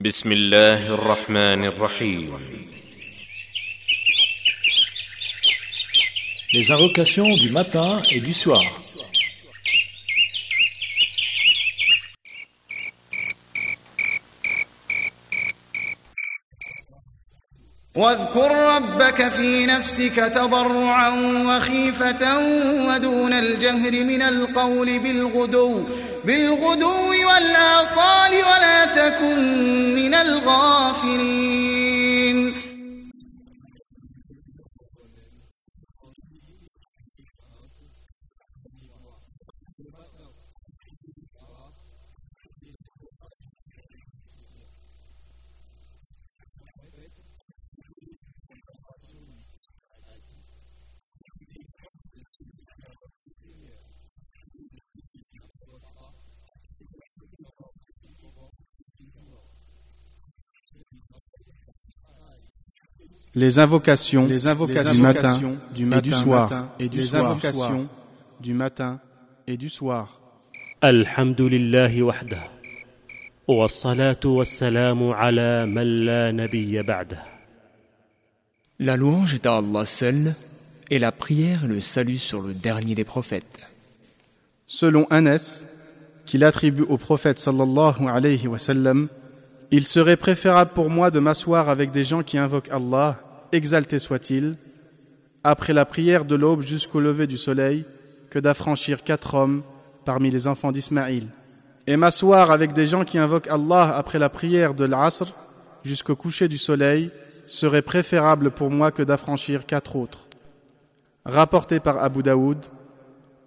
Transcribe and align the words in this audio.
بسم 0.00 0.32
الله 0.32 0.94
الرحمن 0.94 1.64
الرحيم 1.64 2.38
Les 6.52 6.70
invocations 6.70 7.34
du 7.36 7.50
matin 7.50 8.02
et 8.10 8.20
du 8.20 8.34
soir. 8.34 8.62
واذكر 17.94 18.76
ربك 18.76 19.28
في 19.28 19.66
نفسك 19.66 20.16
تضرعا 20.16 21.08
وخيفة 21.46 22.38
ودون 22.88 23.32
الجهر 23.32 23.92
من 23.92 24.22
القول 24.22 24.98
بالغدو 24.98 25.84
بالغدو 26.26 27.10
والآصال 27.10 28.32
ولا 28.34 28.84
تكن 28.84 29.94
من 29.94 30.14
الغافلين. 30.14 31.85
Les 63.35 63.59
invocations, 63.59 64.27
les 64.27 64.47
invocations 64.47 64.93
du 64.93 65.01
matin, 65.01 65.39
du 65.73 65.85
matin 65.85 65.97
et 65.97 66.01
du 66.01 66.11
soir, 66.11 66.69
et 66.79 66.89
du 66.89 66.97
les 66.99 67.05
soir, 67.05 67.31
invocations 67.31 67.87
du 68.41 68.53
matin 68.53 68.99
et 69.47 69.57
du 69.57 69.69
soir. 69.69 70.17
الحمد 70.83 71.41
لله 71.41 72.03
وحده 72.03 72.41
والصلاة 73.47 74.19
والسلام 74.25 75.09
على 75.11 75.65
من 75.65 75.99
لا 76.05 76.31
نبي 76.31 76.81
بعده 76.81 77.23
La 78.79 78.97
louange 78.97 79.35
est 79.35 79.45
à 79.45 79.57
Allah 79.57 79.85
seul, 79.85 80.33
et 80.89 80.97
la 80.97 81.11
prière 81.11 81.65
et 81.65 81.67
le 81.67 81.79
salut 81.81 82.17
sur 82.17 82.41
le 82.41 82.53
dernier 82.53 82.95
des 82.95 83.03
prophètes. 83.05 83.67
Selon 84.65 85.05
Anas, 85.11 85.65
qu'il 86.25 86.43
attribue 86.43 86.83
au 86.89 86.97
prophète 86.97 87.37
sallallahu 87.37 88.07
alayhi 88.07 88.47
wa 88.47 88.57
sallam, 88.57 89.07
il 89.69 89.85
serait 89.85 90.17
préférable 90.17 90.71
pour 90.73 90.89
moi 90.89 91.11
de 91.11 91.19
m'asseoir 91.19 91.69
avec 91.69 91.91
des 91.91 92.03
gens 92.03 92.23
qui 92.23 92.37
invoquent 92.37 92.71
Allah, 92.71 93.19
exalté 93.52 93.98
soit-il, 93.98 94.56
après 95.44 95.72
la 95.72 95.84
prière 95.84 96.24
de 96.24 96.34
l'aube 96.34 96.62
jusqu'au 96.62 97.00
lever 97.00 97.26
du 97.26 97.36
soleil, 97.36 97.84
que 98.30 98.38
d'affranchir 98.38 99.04
quatre 99.04 99.34
hommes 99.34 99.62
parmi 100.04 100.30
les 100.30 100.46
enfants 100.46 100.72
d'Ismaïl. 100.72 101.28
Et 101.86 101.96
m'asseoir 101.96 102.50
avec 102.50 102.72
des 102.72 102.86
gens 102.86 103.04
qui 103.04 103.18
invoquent 103.18 103.48
Allah 103.48 103.96
après 103.96 104.18
la 104.18 104.28
prière 104.28 104.74
de 104.74 104.84
l'Asr 104.84 105.32
jusqu'au 105.84 106.16
coucher 106.16 106.48
du 106.48 106.58
soleil 106.58 107.10
serait 107.46 107.82
préférable 107.82 108.50
pour 108.50 108.70
moi 108.70 108.90
que 108.90 109.02
d'affranchir 109.02 109.66
quatre 109.66 109.96
autres. 109.96 110.26
Rapporté 111.24 111.80
par 111.80 112.02
Abu 112.02 112.22
Daoud 112.22 112.58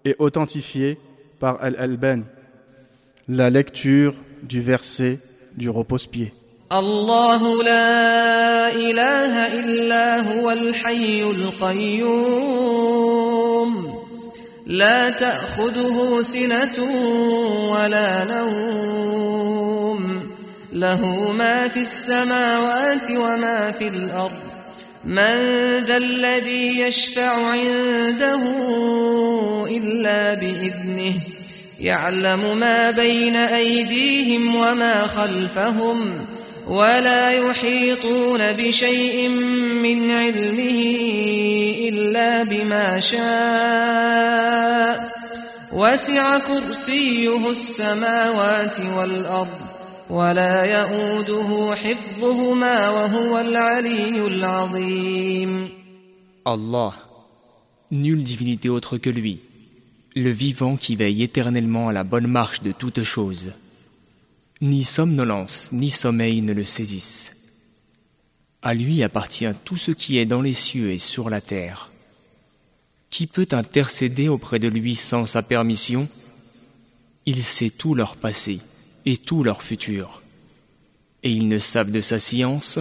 et 0.05 0.15
authentifié 0.19 0.97
par 1.39 1.61
Al-Albani. 1.61 2.23
La 3.27 3.49
lecture 3.49 4.15
du 4.43 4.61
verset 4.61 5.19
du 5.55 5.69
repose-pied. 5.69 6.33
الله 6.71 7.63
لا 7.63 8.75
إله 8.75 9.59
إلا 9.59 10.21
هو 10.21 10.51
الحي 10.51 11.21
القيوم. 11.21 12.49
لا 14.65 15.09
تأخذه 15.09 16.21
سنة 16.21 16.77
ولا 17.71 18.23
نوم. 18.23 20.23
له 20.73 21.33
ما 21.37 21.67
في 21.67 21.79
السماوات 21.79 23.11
وما 23.11 23.71
في 23.71 23.87
الأرض. 23.87 24.39
من 25.05 25.35
ذا 25.79 25.97
الذي 25.97 26.79
يشفع 26.79 27.47
عنده 27.47 28.41
إلا 29.67 30.33
بإذنه. 30.33 31.13
يعلم 31.79 32.57
ما 32.57 32.91
بين 32.91 33.35
أيديهم 33.35 34.55
وما 34.55 35.07
خلفهم. 35.07 36.25
ولا 36.69 37.31
يحيطون 37.31 38.53
بشيء 38.53 39.29
من 39.81 40.11
علمه 40.11 40.79
إلا 41.89 42.43
بما 42.43 42.99
شاء 42.99 44.29
وسع 45.73 46.39
كرسيه 46.39 47.49
السماوات 47.49 48.79
والأرض 48.79 49.59
ولا 50.09 50.63
يؤوده 50.63 51.75
حفظهما 51.75 52.89
وهو 52.89 53.39
العلي 53.39 54.27
العظيم 54.27 55.69
Allah, 56.45 56.93
nulle 57.91 58.23
divinité 58.23 58.69
autre 58.69 58.97
que 58.97 59.09
lui, 59.09 59.41
le 60.15 60.31
vivant 60.31 60.77
qui 60.77 60.95
veille 60.95 61.21
éternellement 61.23 61.89
à 61.89 61.93
la 61.93 62.03
bonne 62.03 62.27
marche 62.27 62.63
de 62.63 62.71
toutes 62.71 63.03
choses. 63.03 63.53
Ni 64.61 64.83
somnolence, 64.83 65.69
ni 65.71 65.89
sommeil 65.89 66.41
ne 66.41 66.51
le 66.51 66.65
saisissent. 66.65 67.31
À 68.61 68.73
lui 68.73 69.03
appartient 69.03 69.47
tout 69.63 69.77
ce 69.77 69.91
qui 69.91 70.17
est 70.17 70.25
dans 70.25 70.41
les 70.41 70.53
cieux 70.53 70.91
et 70.91 70.99
sur 70.99 71.29
la 71.29 71.39
terre. 71.39 71.91
Qui 73.09 73.25
peut 73.25 73.47
intercéder 73.53 74.27
auprès 74.27 74.59
de 74.59 74.67
lui 74.67 74.95
sans 74.95 75.25
sa 75.25 75.43
permission? 75.43 76.09
Il 77.25 77.41
sait 77.41 77.69
tout 77.69 77.95
leur 77.95 78.17
passé 78.17 78.59
et 79.05 79.15
tout 79.15 79.45
leur 79.45 79.63
futur. 79.63 80.21
Et 81.23 81.31
ils 81.31 81.47
ne 81.47 81.59
savent 81.59 81.91
de 81.91 82.01
sa 82.01 82.19
science 82.19 82.79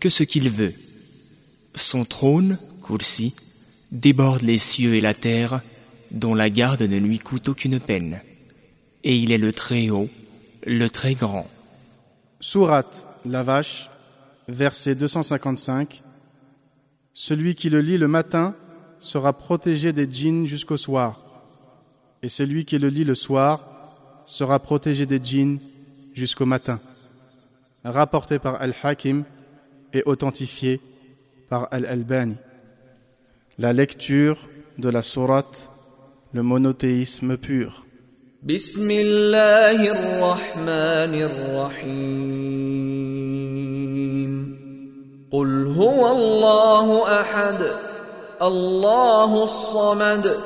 que 0.00 0.08
ce 0.08 0.22
qu'il 0.22 0.48
veut. 0.48 0.72
Son 1.74 2.06
trône, 2.06 2.58
Kursi, 2.82 3.34
déborde 3.92 4.40
les 4.40 4.56
cieux 4.56 4.94
et 4.94 5.02
la 5.02 5.12
terre, 5.12 5.60
dont 6.10 6.34
la 6.34 6.48
garde 6.48 6.82
ne 6.82 6.96
lui 6.96 7.18
coûte 7.18 7.50
aucune 7.50 7.80
peine. 7.80 8.22
Et 9.04 9.18
il 9.18 9.30
est 9.30 9.36
le 9.36 9.52
Très-Haut, 9.52 10.08
le 10.68 10.90
Très 10.90 11.14
Grand. 11.14 11.48
Sourate 12.40 13.06
La 13.24 13.42
Vache, 13.42 13.88
verset 14.48 14.94
255. 14.94 16.02
Celui 17.14 17.54
qui 17.54 17.70
le 17.70 17.80
lit 17.80 17.96
le 17.96 18.06
matin 18.06 18.54
sera 18.98 19.32
protégé 19.32 19.92
des 19.92 20.10
djinns 20.10 20.46
jusqu'au 20.46 20.76
soir, 20.76 21.22
et 22.22 22.28
celui 22.28 22.64
qui 22.64 22.78
le 22.78 22.88
lit 22.88 23.04
le 23.04 23.14
soir 23.14 23.66
sera 24.26 24.58
protégé 24.58 25.06
des 25.06 25.18
djinns 25.22 25.58
jusqu'au 26.12 26.46
matin. 26.46 26.80
Rapporté 27.84 28.38
par 28.38 28.60
Al-Hakim 28.60 29.24
et 29.94 30.02
authentifié 30.04 30.80
par 31.48 31.68
Al-Albani. 31.70 32.36
La 33.58 33.72
lecture 33.72 34.48
de 34.76 34.90
la 34.90 35.02
sourate 35.02 35.70
Le 36.32 36.42
monothéisme 36.42 37.38
pur. 37.38 37.87
بسم 38.42 38.90
الله 38.90 39.90
الرحمن 39.90 41.14
الرحيم 41.26 41.98
قل 45.30 45.66
هو 45.66 46.12
الله 46.12 47.20
احد 47.20 47.66
الله 48.42 49.44
الصمد 49.44 50.36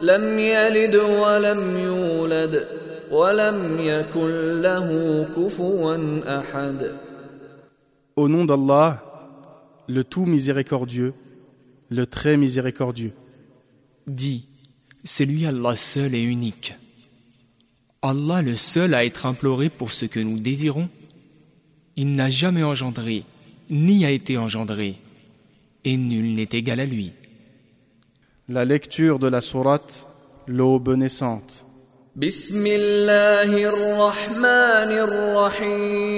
لم 0.00 0.38
يلد 0.38 0.94
ولم 0.96 1.76
يولد 1.76 2.68
ولم 3.10 3.78
يكن 3.80 4.60
له 4.62 4.88
كفوا 5.36 5.96
احد 6.38 6.92
Au 8.14 8.28
nom 8.28 8.44
d'Allah, 8.44 9.02
le 9.88 10.04
tout 10.04 10.26
miséricordieux, 10.26 11.14
le 11.88 12.04
très 12.04 12.36
miséricordieux. 12.36 13.14
Dis, 14.06 14.44
c'est 15.02 15.24
lui 15.24 15.46
Allah 15.46 15.76
seul 15.76 16.14
et 16.14 16.20
unique. 16.22 16.76
Allah 18.01 18.41
le 18.41 18.55
seul 18.55 18.93
à 18.93 19.05
être 19.05 19.25
imploré 19.25 19.69
pour 19.69 19.91
ce 19.91 20.05
que 20.05 20.19
nous 20.19 20.39
désirons. 20.39 20.89
Il 21.95 22.15
n'a 22.15 22.29
jamais 22.29 22.63
engendré, 22.63 23.23
ni 23.69 24.05
a 24.05 24.11
été 24.11 24.37
engendré, 24.37 24.97
et 25.83 25.97
nul 25.97 26.35
n'est 26.35 26.49
égal 26.51 26.79
à 26.79 26.85
lui. 26.85 27.11
La 28.49 28.65
lecture 28.65 29.19
de 29.19 29.27
la 29.27 29.41
sourate 29.41 30.07
L'aube 30.47 30.95
naissante. 30.95 31.65
بسم 32.15 32.65
الله 32.67 33.69
الرحمن 33.69 34.91
الرحيم 35.05 36.17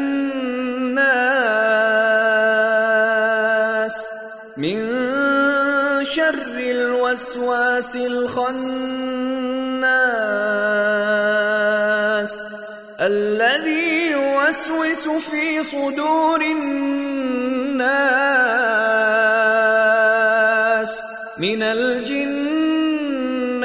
من 4.58 4.78
شر 6.04 6.58
الوسواس 6.60 7.96
الخناس 7.96 8.52
الذي 13.02 14.12
يوسوس 14.12 15.08
في 15.10 15.64
صدور 15.64 16.42
الناس. 16.42 17.00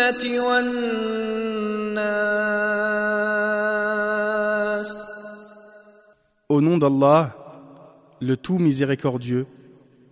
الجنة 0.05 0.39
والناس 0.41 1.71
Au 6.49 6.59
nom 6.59 6.77
d'Allah, 6.77 7.33
le 8.19 8.35
tout 8.35 8.59
miséricordieux, 8.59 9.47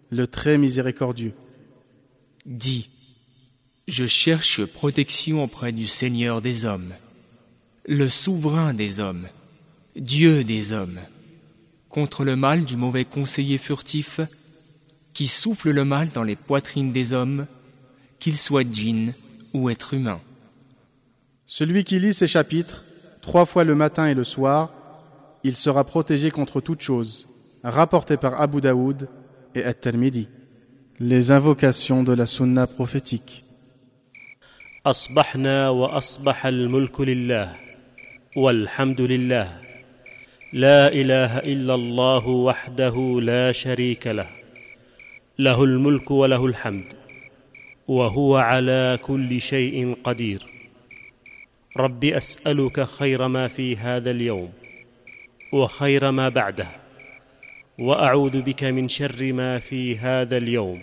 le 0.10 0.26
très 0.26 0.58
miséricordieux. 0.58 1.34
Dis, 2.46 2.90
je 3.90 4.08
cherche 4.08 4.64
protection 4.64 5.44
auprès 5.44 5.74
du 5.74 5.86
Seigneur 5.86 6.42
des 6.42 6.64
hommes, 6.64 6.94
le 7.86 8.08
souverain 8.08 8.74
des 8.74 9.02
hommes, 9.02 9.28
Dieu 9.98 10.46
des 10.46 10.72
hommes, 10.72 11.02
contre 11.90 12.24
le 12.24 12.38
mal 12.38 12.64
du 12.64 12.78
mauvais 12.78 13.04
conseiller 13.04 13.58
furtif 13.58 14.22
qui 15.14 15.28
souffle 15.28 15.72
le 15.72 15.84
mal 15.84 16.10
dans 16.14 16.24
les 16.24 16.38
poitrines 16.38 16.94
des 16.94 17.12
hommes, 17.12 17.48
qu'ils 18.20 18.38
soient 18.38 18.64
djinns 18.64 19.14
ou 19.54 19.70
êtres 19.70 19.94
humains. 19.94 20.22
Celui 21.46 21.84
qui 21.84 22.00
lit 22.00 22.14
ces 22.14 22.28
chapitres, 22.28 22.84
trois 23.22 23.46
fois 23.46 23.64
le 23.64 23.76
matin 23.76 24.08
et 24.08 24.14
le 24.14 24.24
soir, 24.24 24.72
il 25.44 25.56
sera 25.56 25.84
protégé 25.84 26.32
contre 26.32 26.62
toute 26.62 26.82
chose. 26.82 27.28
Rapporté 27.64 28.18
par 28.18 28.40
Abu 28.40 28.62
Daoud 28.62 29.10
et 29.56 29.64
At-Tirmidhi. 29.64 30.28
Les 31.00 31.32
invocations 31.32 32.04
de 32.04 32.14
la 32.14 32.26
sunna 32.26 32.68
prophétique. 32.68 33.44
اصبحنا 34.86 35.70
واصبح 35.70 36.46
الملك 36.46 37.02
لله 37.02 37.54
والحمد 38.38 39.02
لله 39.02 39.62
لا 40.54 40.88
اله 40.88 41.40
الا 41.40 41.74
الله 41.76 42.28
وحده 42.28 43.20
لا 43.22 43.52
شريك 43.52 44.08
له 44.08 44.30
له 45.40 45.64
الملك 45.64 46.12
وله 46.12 46.46
الحمد 46.46 46.86
وهو 47.89 48.37
على 48.37 48.99
كل 49.03 49.41
شيء 49.41 49.97
قدير. 50.05 50.47
رب 51.77 52.05
أسألك 52.05 52.85
خير 52.85 53.29
ما 53.29 53.49
في 53.49 53.77
هذا 53.77 54.11
اليوم 54.11 54.53
وخير 55.53 56.11
ما 56.11 56.29
بعده 56.29 56.69
وأعوذ 57.79 58.43
بك 58.43 58.65
من 58.65 58.89
شر 58.89 59.33
ما 59.33 59.59
في 59.59 59.99
هذا 59.99 60.37
اليوم 60.37 60.83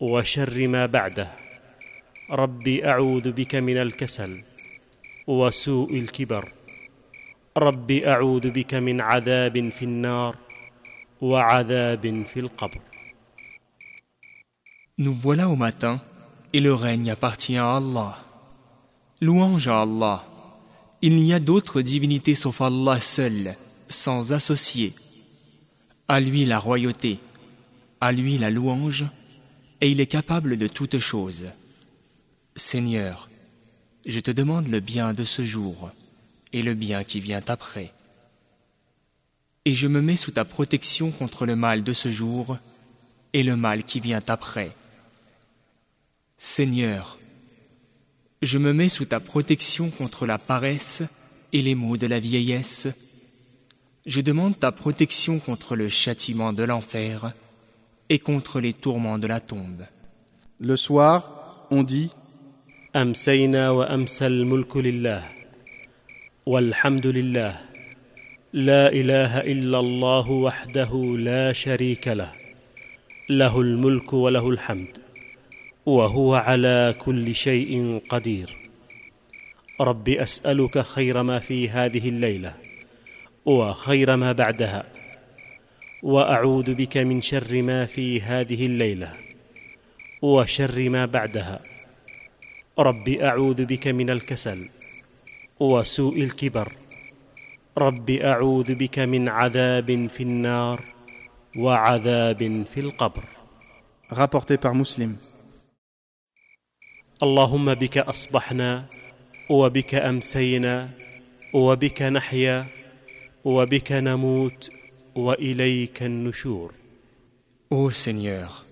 وشر 0.00 0.68
ما 0.68 0.86
بعده. 0.86 1.28
ربي 2.30 2.88
أعوذ 2.88 3.32
بك 3.32 3.54
من 3.54 3.76
الكسل 3.76 4.42
وسوء 5.26 5.98
الكبر. 5.98 6.52
ربي 7.56 8.08
أعوذ 8.08 8.50
بك 8.50 8.74
من 8.74 9.00
عذاب 9.00 9.68
في 9.68 9.82
النار 9.82 10.36
وعذاب 11.20 12.22
في 12.22 12.40
القبر. 12.40 12.85
Nous 14.98 15.12
voilà 15.12 15.50
au 15.50 15.56
matin, 15.56 16.00
et 16.54 16.60
le 16.60 16.72
règne 16.72 17.10
appartient 17.10 17.58
à 17.58 17.76
Allah. 17.76 18.16
Louange 19.20 19.68
à 19.68 19.82
Allah. 19.82 20.24
Il 21.02 21.16
n'y 21.16 21.34
a 21.34 21.38
d'autre 21.38 21.82
divinité 21.82 22.34
sauf 22.34 22.62
Allah 22.62 22.98
seul, 22.98 23.56
sans 23.90 24.32
associé. 24.32 24.94
À 26.08 26.18
lui 26.18 26.46
la 26.46 26.58
royauté, 26.58 27.20
à 28.00 28.10
lui 28.10 28.38
la 28.38 28.48
louange, 28.48 29.04
et 29.82 29.90
il 29.90 30.00
est 30.00 30.06
capable 30.06 30.56
de 30.56 30.66
toutes 30.66 30.98
choses. 30.98 31.44
Seigneur, 32.54 33.28
je 34.06 34.20
te 34.20 34.30
demande 34.30 34.68
le 34.68 34.80
bien 34.80 35.12
de 35.12 35.24
ce 35.24 35.44
jour 35.44 35.90
et 36.54 36.62
le 36.62 36.72
bien 36.72 37.04
qui 37.04 37.20
vient 37.20 37.42
après. 37.48 37.92
Et 39.66 39.74
je 39.74 39.88
me 39.88 40.00
mets 40.00 40.16
sous 40.16 40.30
ta 40.30 40.46
protection 40.46 41.10
contre 41.10 41.44
le 41.44 41.54
mal 41.54 41.84
de 41.84 41.92
ce 41.92 42.10
jour 42.10 42.56
et 43.34 43.42
le 43.42 43.56
mal 43.56 43.84
qui 43.84 44.00
vient 44.00 44.22
après. 44.26 44.74
Seigneur, 46.37 47.17
je 48.41 48.57
me 48.57 48.73
mets 48.73 48.89
sous 48.89 49.05
ta 49.05 49.19
protection 49.19 49.89
contre 49.89 50.25
la 50.25 50.37
paresse 50.37 51.03
et 51.53 51.61
les 51.61 51.75
maux 51.75 51.97
de 51.97 52.07
la 52.07 52.19
vieillesse. 52.19 52.87
Je 54.05 54.21
demande 54.21 54.59
ta 54.59 54.71
protection 54.71 55.39
contre 55.39 55.75
le 55.75 55.89
châtiment 55.89 56.53
de 56.53 56.63
l'enfer 56.63 57.33
et 58.09 58.19
contre 58.19 58.59
les 58.59 58.73
tourments 58.73 59.19
de 59.19 59.27
la 59.27 59.39
tombe. 59.39 59.85
Le 60.59 60.75
soir, 60.75 61.67
on 61.71 61.83
dit 61.83 62.09
امسينا 62.95 63.69
وامسى 63.69 64.27
الملك 64.27 64.77
لله 64.77 65.23
والحمد 66.45 67.07
لله 67.07 67.59
لا 68.53 68.87
اله 68.87 69.39
الا 69.39 69.79
الله 69.79 70.31
وحده 70.31 70.91
لا 71.17 71.53
شريك 71.53 72.07
له 72.07 72.31
له 73.29 73.61
الملك 73.61 74.13
وله 74.13 74.49
الحمد 74.49 74.97
وهو 75.86 76.34
على 76.34 76.94
كل 76.98 77.34
شيء 77.34 78.02
قدير. 78.08 78.50
رب 79.80 80.08
أسألك 80.08 80.78
خير 80.78 81.22
ما 81.22 81.38
في 81.38 81.68
هذه 81.68 82.08
الليلة 82.08 82.54
وخير 83.46 84.16
ما 84.16 84.32
بعدها 84.32 84.84
وأعوذ 86.02 86.74
بك 86.74 86.96
من 86.96 87.22
شر 87.22 87.62
ما 87.62 87.86
في 87.86 88.20
هذه 88.20 88.66
الليلة 88.66 89.12
وشر 90.22 90.88
ما 90.88 91.06
بعدها. 91.06 91.62
رب 92.78 93.08
أعوذ 93.08 93.64
بك 93.64 93.88
من 93.88 94.10
الكسل 94.10 94.68
وسوء 95.60 96.22
الكبر. 96.22 96.72
رب 97.78 98.10
أعوذ 98.10 98.74
بك 98.74 98.98
من 98.98 99.28
عذاب 99.28 100.08
في 100.10 100.22
النار 100.22 100.80
وعذاب 101.58 102.64
في 102.74 102.80
القبر. 102.80 103.24
Rapporté 104.10 104.56
par 104.58 104.74
Muslim. 104.74 105.35
اللهم 107.23 107.73
بك 107.73 107.97
اصبحنا 107.97 108.85
وبك 109.49 109.95
امسينا 109.95 110.89
وبك 111.53 112.01
نحيا 112.01 112.65
وبك 113.45 113.91
نموت 113.91 114.69
واليك 115.15 116.03
النشور 116.03 116.73
Ô 117.69 117.89
Seigneur, 117.89 118.65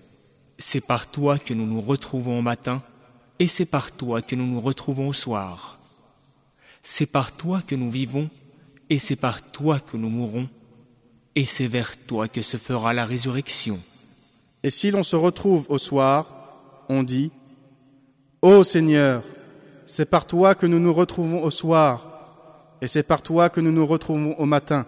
c'est 0.58 0.82
par 0.82 1.10
toi 1.10 1.38
que 1.38 1.54
nous 1.54 1.66
nous 1.66 1.80
retrouvons 1.80 2.38
au 2.40 2.42
matin 2.42 2.82
et 3.38 3.46
c'est 3.46 3.64
par 3.64 3.92
toi 3.92 4.20
que 4.20 4.34
nous 4.36 4.46
nous 4.46 4.60
retrouvons 4.60 5.08
au 5.08 5.14
soir. 5.14 5.78
C'est 6.82 7.06
par 7.06 7.34
toi 7.34 7.62
que 7.66 7.74
nous 7.74 7.88
vivons 7.88 8.28
et 8.90 8.98
c'est 8.98 9.16
par 9.16 9.50
toi 9.52 9.80
que 9.80 9.96
nous 9.96 10.10
mourrons 10.10 10.50
et 11.34 11.46
c'est 11.46 11.66
vers 11.66 11.96
toi 12.04 12.28
que 12.28 12.42
se 12.42 12.58
fera 12.58 12.92
la 12.92 13.06
résurrection. 13.06 13.80
Et 14.62 14.70
si 14.70 14.90
l'on 14.90 15.02
se 15.02 15.16
retrouve 15.16 15.66
au 15.70 15.78
soir, 15.78 16.34
on 16.90 17.02
dit 17.02 17.30
Ô 18.44 18.64
Seigneur, 18.64 19.22
c'est 19.86 20.08
par 20.08 20.26
toi 20.26 20.54
que 20.54 20.66
nous 20.66 20.78
nous 20.78 20.94
retrouvons 20.94 21.42
au 21.42 21.50
soir, 21.50 22.06
et 22.80 22.86
c'est 22.86 23.02
par 23.02 23.22
toi 23.22 23.50
que 23.50 23.60
nous 23.60 23.72
nous 23.72 23.86
retrouvons 23.86 24.34
au 24.38 24.46
matin. 24.46 24.86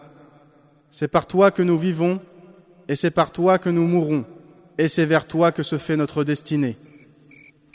C'est 0.90 1.08
par 1.08 1.26
toi 1.26 1.50
que 1.50 1.62
nous 1.62 1.76
vivons, 1.76 2.20
et 2.88 2.96
c'est 2.96 3.10
par 3.10 3.30
toi 3.30 3.58
que 3.58 3.68
nous 3.70 3.86
mourrons, 3.86 4.24
et 4.78 4.88
c'est 4.88 5.06
vers 5.06 5.26
toi 5.26 5.52
que 5.52 5.62
se 5.62 5.78
fait 5.78 5.96
notre 5.96 6.24
destinée. 6.24 6.76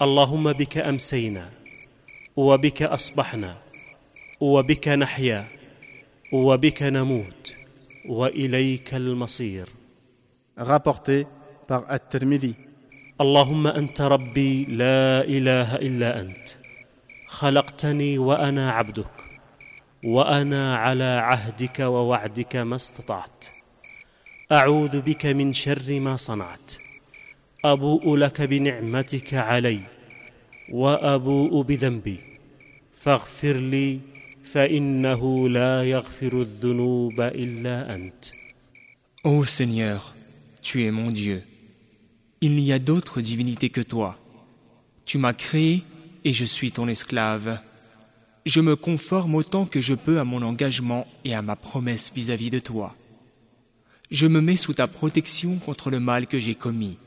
اللهم 0.02 0.54
بك 0.54 0.78
امسينا 0.78 1.50
وبك 2.36 2.84
اصبحنا 2.84 3.58
وبك 4.42 4.88
نحيا 4.88 5.46
وبك 6.34 6.84
نموت 6.84 7.56
واليك 8.10 8.94
المصير 8.94 9.66
Rapporté 10.60 11.28
par 11.68 11.84
At-Tirmidhi. 11.88 12.56
اللهم 13.23 13.67
أنت 13.67 14.01
ربي 14.01 14.65
لا 14.65 15.25
إله 15.25 15.77
إلا 15.77 16.21
أنت. 16.21 16.49
خلقتني 17.29 18.19
وأنا 18.19 18.71
عبدك 18.71 19.17
وأنا 20.05 20.77
على 20.77 21.05
عهدك 21.05 21.81
ووعدك 21.81 22.57
ما 22.57 22.77
استطعت. 22.77 23.45
أعوذ 24.53 25.01
بك 25.01 25.27
من 25.27 25.53
شر 25.53 26.01
ما 26.01 26.17
صنعت. 26.17 26.73
أبوء 27.65 28.17
لك 28.17 28.43
بنعمتك 28.43 29.35
علي 29.35 29.81
وأبوء 30.73 31.63
بذنبي. 31.63 32.21
فاغفر 33.01 33.57
لي 33.57 34.01
فإنه 34.45 35.49
لا 35.49 35.83
يغفر 35.83 36.33
الذنوب 36.43 37.21
إلا 37.21 37.95
أنت. 37.95 38.25
Ô 39.25 39.45
Seigneur, 39.45 40.15
tu 40.63 40.83
es 40.83 40.91
mon 40.91 41.13
Dieu. 41.13 41.52
Il 42.45 42.57
n'y 42.57 42.73
a 42.73 42.81
d'autre 42.81 43.21
divinité 43.21 43.71
que 43.71 43.81
toi. 43.81 44.19
Tu 45.05 45.17
m'as 45.17 45.33
créé 45.33 45.85
et 46.25 46.33
je 46.33 46.45
suis 46.45 46.73
ton 46.73 46.89
esclave. 46.89 47.61
Je 48.47 48.61
me 48.61 48.75
conforme 48.75 49.37
autant 49.37 49.65
que 49.65 49.81
je 49.81 49.95
peux 49.95 50.19
à 50.19 50.25
mon 50.25 50.43
engagement 50.43 51.07
et 51.25 51.37
à 51.37 51.41
ma 51.41 51.55
promesse 51.55 52.13
vis-à-vis 52.13 52.51
de 52.51 52.59
toi. 52.59 52.97
Je 54.11 54.27
me 54.27 54.41
mets 54.41 54.57
sous 54.57 54.75
ta 54.75 54.89
protection 54.89 55.55
contre 55.59 55.89
le 55.89 56.01
mal 56.01 56.27
que 56.27 56.41
j'ai 56.41 56.57
commis. 56.57 56.99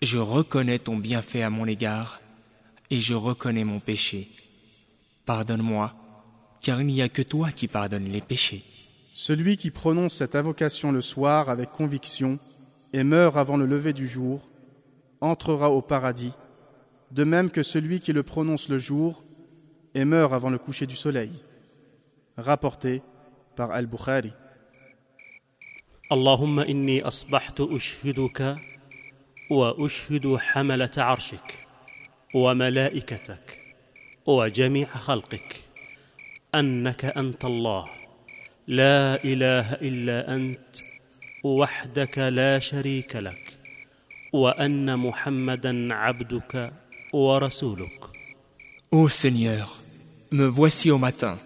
Je 0.00 0.18
reconnais 0.18 0.78
ton 0.78 0.96
bienfait 0.96 1.42
à 1.42 1.50
mon 1.50 1.66
égard 1.66 2.20
et 2.90 3.00
je 3.00 3.14
reconnais 3.14 3.64
mon 3.64 3.80
péché. 3.80 4.30
Pardonne-moi, 5.26 5.92
car 6.60 6.80
il 6.80 6.86
n'y 6.86 7.02
a 7.02 7.08
que 7.08 7.22
toi 7.22 7.50
qui 7.50 7.66
pardonnes 7.66 8.12
les 8.12 8.20
péchés. 8.20 8.62
Celui 9.12 9.56
qui 9.56 9.72
prononce 9.72 10.14
cette 10.14 10.36
invocation 10.36 10.92
le 10.92 11.00
soir 11.00 11.48
avec 11.48 11.72
conviction 11.72 12.38
et 12.92 13.02
meurt 13.02 13.36
avant 13.36 13.56
le 13.56 13.66
lever 13.66 13.92
du 13.92 14.06
jour 14.06 14.48
entrera 15.22 15.70
au 15.70 15.80
paradis, 15.80 16.34
de 17.12 17.24
même 17.24 17.50
que 17.50 17.62
celui 17.62 18.00
qui 18.00 18.12
le 18.12 18.22
prononce 18.22 18.68
le 18.68 18.78
jour 18.78 19.24
et 19.94 20.04
meurt 20.04 20.32
avant 20.32 20.50
le 20.50 20.58
coucher 20.58 20.86
du 20.86 20.96
soleil. 20.96 21.32
Rapporté 22.36 23.02
par 23.56 23.70
Al-Bukhari. 23.70 24.32
اللهم 26.12 26.60
اني 26.60 27.02
اصبحت 27.02 27.60
اشهدك 27.60 28.56
واشهد 29.50 30.36
حمله 30.36 30.90
عرشك 30.96 31.66
وملائكتك 32.34 33.58
وجميع 34.26 34.86
خلقك 34.86 35.56
انك 36.54 37.04
انت 37.04 37.44
الله 37.44 37.84
لا 38.66 39.24
اله 39.24 39.74
الا 39.74 40.34
انت 40.34 40.76
وحدك 41.44 42.18
لا 42.18 42.58
شريك 42.58 43.16
لك 43.16 43.51
وان 44.33 44.99
محمدا 44.99 45.93
عبدك 45.93 46.73
ورسولك 47.13 48.17
Ô 48.91 49.09
Seigneur, 49.09 49.81
me 50.31 50.45
voici 50.45 50.91
au 50.91 50.97
matin. 50.97 51.37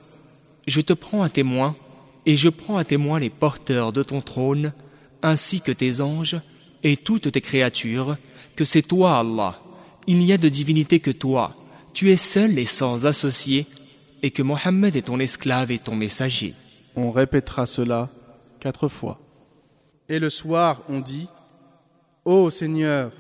Je 0.67 0.79
te 0.81 0.93
prends 0.93 1.23
à 1.23 1.29
témoin, 1.29 1.75
et 2.27 2.37
je 2.37 2.49
prends 2.49 2.77
à 2.77 2.83
témoin 2.83 3.19
les 3.19 3.31
porteurs 3.31 3.91
de 3.91 4.03
ton 4.03 4.21
trône, 4.21 4.73
ainsi 5.23 5.59
que 5.59 5.71
tes 5.71 6.01
anges 6.01 6.39
et 6.83 6.97
toutes 6.97 7.31
tes 7.31 7.41
créatures, 7.41 8.17
que 8.55 8.63
c'est 8.63 8.83
toi, 8.83 9.19
Allah. 9.19 9.59
Il 10.05 10.17
n'y 10.19 10.33
a 10.33 10.37
de 10.37 10.49
divinité 10.49 10.99
que 10.99 11.11
toi. 11.11 11.55
Tu 11.93 12.11
es 12.11 12.17
seul 12.17 12.57
et 12.59 12.65
sans 12.65 13.05
associé, 13.05 13.65
et 14.21 14.31
que 14.31 14.43
Mohammed 14.43 14.95
est 14.95 15.03
ton 15.03 15.19
esclave 15.19 15.71
et 15.71 15.79
ton 15.79 15.95
messager. 15.95 16.53
On 16.95 17.11
répétera 17.11 17.65
cela 17.65 18.09
quatre 18.59 18.87
fois. 18.87 19.19
Et 20.09 20.19
le 20.19 20.29
soir, 20.29 20.83
on 20.89 20.99
dit 20.99 21.27
Ô 22.28 22.50
Seigneur, 22.50 23.12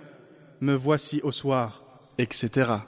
me 0.60 0.74
voici 0.74 1.20
au 1.22 1.30
soir, 1.30 1.70
etc. 2.18 2.80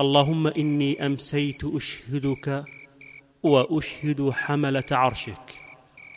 اللهم 0.00 0.46
اني 0.46 1.06
امسيت 1.06 1.64
اشهدك 1.64 2.64
واشهد 3.42 4.30
حمله 4.30 4.84
عرشك 4.90 5.54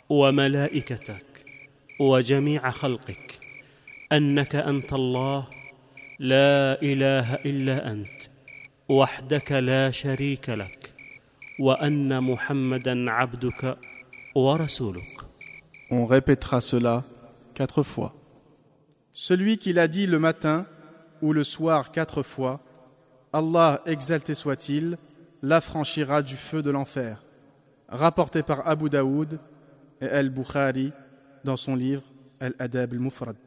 وملائكتك 0.08 1.44
وجميع 2.00 2.70
خلقك 2.70 3.38
انك 4.12 4.54
انت 4.54 4.92
الله 4.92 5.46
لا 6.18 6.82
اله 6.82 7.34
الا 7.34 7.90
انت 7.90 8.22
وحدك 8.88 9.52
لا 9.52 9.90
شريك 9.90 10.50
لك 10.50 10.92
وان 11.60 12.20
محمدا 12.24 13.10
عبدك 13.10 13.78
ورسولك 14.34 15.28
On 15.90 16.04
répétera 16.04 16.60
cela 16.60 17.02
quatre 17.54 17.82
fois. 17.82 18.17
Celui 19.17 19.57
qui 19.57 19.73
l'a 19.73 19.87
dit 19.87 20.07
le 20.07 20.19
matin 20.19 20.65
ou 21.21 21.33
le 21.33 21.43
soir 21.43 21.91
quatre 21.91 22.23
fois, 22.23 22.61
Allah 23.31 23.81
exalté 23.85 24.35
soit-il, 24.35 24.97
l'affranchira 25.41 26.21
du 26.21 26.35
feu 26.35 26.61
de 26.61 26.71
l'enfer. 26.71 27.23
Rapporté 27.89 28.43
par 28.43 28.67
Abu 28.67 28.89
Daoud 28.89 29.39
et 30.01 30.07
Al-Bukhari 30.07 30.91
dans 31.43 31.57
son 31.57 31.75
livre 31.75 32.03
Al-Adab 32.39 32.93
al-Mufrad. 32.93 33.37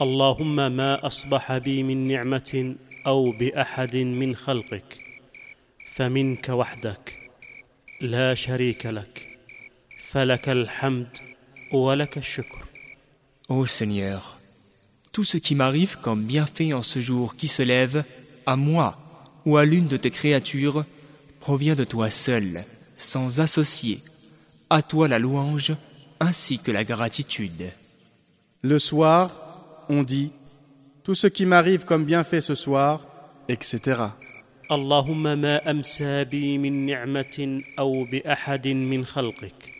اللهم 0.00 0.56
ما 0.76 1.06
اصبح 1.06 1.58
بي 1.58 1.82
من 1.82 2.04
نعمه 2.04 2.76
او 3.06 3.30
باحد 3.40 3.96
من 3.96 4.36
خلقك 4.36 4.98
فمنك 5.94 6.48
وحدك 6.48 7.30
لا 8.00 8.34
شريك 8.34 8.86
لك 8.86 9.38
فلك 10.10 10.48
الحمد 10.48 11.16
ولك 11.72 12.18
الشكر 12.18 12.64
Ô 13.50 13.66
Seigneur, 13.66 14.38
tout 15.12 15.24
ce 15.24 15.36
qui 15.36 15.54
m'arrive 15.54 15.98
comme 15.98 16.24
bienfait 16.24 16.72
en 16.72 16.82
ce 16.82 17.00
jour 17.00 17.36
qui 17.36 17.48
se 17.48 17.62
lève, 17.62 18.04
à 18.44 18.56
moi 18.56 18.98
ou 19.44 19.56
à 19.56 19.64
l'une 19.64 19.86
de 19.86 19.96
tes 19.96 20.10
créatures, 20.10 20.84
provient 21.40 21.76
de 21.76 21.84
toi 21.84 22.10
seul, 22.10 22.64
sans 22.96 23.40
associé. 23.40 24.00
À 24.68 24.82
toi 24.82 25.06
la 25.06 25.18
louange, 25.18 25.74
ainsi 26.20 26.58
que 26.58 26.72
la 26.72 26.84
gratitude. 26.84 27.70
Le 28.62 28.78
soir, 28.78 29.86
on 29.88 30.02
dit 30.02 30.32
Tout 31.04 31.14
ce 31.14 31.28
qui 31.28 31.46
m'arrive 31.46 31.84
comme 31.84 32.04
bienfait 32.04 32.40
ce 32.40 32.54
soir, 32.54 33.06
etc. 33.48 34.10
اللهم 34.70 35.22
ما 35.22 35.70
امسى 35.70 36.24
بي 36.24 36.58
من 36.58 36.86
نعمه 36.86 37.60
او 37.78 38.04
باحد 38.12 38.68
من 38.68 39.04
خلقك 39.06 39.70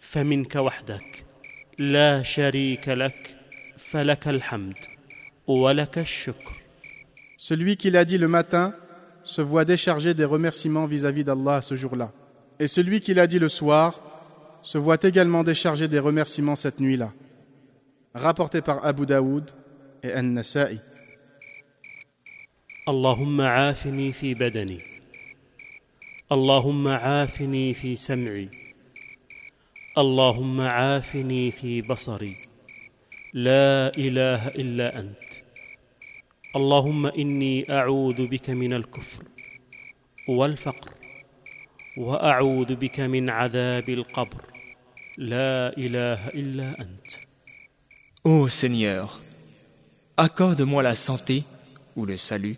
فمنك 0.00 0.56
وحدك 0.56 1.24
لا 1.78 2.22
شريك 2.22 2.88
لك 2.88 3.36
فلك 3.76 4.28
الحمد 4.28 4.78
ولك 5.46 5.98
الشكر 5.98 6.64
Celui 7.38 7.76
qui 7.76 7.90
l'a 7.90 8.06
dit 8.06 8.16
le 8.16 8.28
matin 8.28 8.74
se 9.22 9.42
voit 9.42 9.66
déchargé 9.66 10.14
des 10.14 10.24
remerciements 10.24 10.86
vis-à-vis 10.86 11.24
d'Allah 11.24 11.60
ce 11.60 11.74
jour-là. 11.74 12.10
Et 12.58 12.66
celui 12.66 13.00
qui 13.00 13.12
l'a 13.12 13.26
dit 13.26 13.38
le 13.38 13.50
soir 13.50 14.00
se 14.62 14.78
voit 14.78 14.96
également 15.02 15.44
déchargé 15.44 15.86
des 15.86 15.98
remerciements 15.98 16.56
cette 16.56 16.80
nuit-là. 16.80 17.12
Rapporté 18.14 18.62
par 18.62 18.84
Abu 18.84 19.04
Daoud 19.04 19.50
et 20.02 20.12
An-Nasa'i. 20.14 20.80
اللهم 22.88 23.40
عافني 23.40 24.12
في 24.12 24.34
بدني 24.34 24.78
اللهم 26.32 26.88
عافني 26.88 27.74
في 27.74 27.96
سمعي 27.96 28.48
اللهم 29.97 30.61
عافني 30.61 31.51
في 31.51 31.81
بصري 31.81 32.35
لا 33.33 33.97
إله 33.97 34.47
إلا 34.47 34.99
أنت 34.99 35.23
اللهم 36.55 37.05
إني 37.07 37.65
أعوذ 37.69 38.27
بك 38.27 38.49
من 38.49 38.73
الكفر 38.73 39.23
والفقر 40.29 40.93
وأعوذ 41.97 42.75
بك 42.75 42.99
من 42.99 43.29
عذاب 43.29 43.89
القبر 43.89 44.41
لا 45.17 45.77
إله 45.77 46.27
إلا 46.29 46.69
أنت 46.81 47.09
Ô 48.25 48.49
Seigneur, 48.49 49.19
accorde-moi 50.17 50.83
la 50.83 50.93
santé 50.93 51.45
ou 51.95 52.05
le 52.05 52.17
salut. 52.17 52.57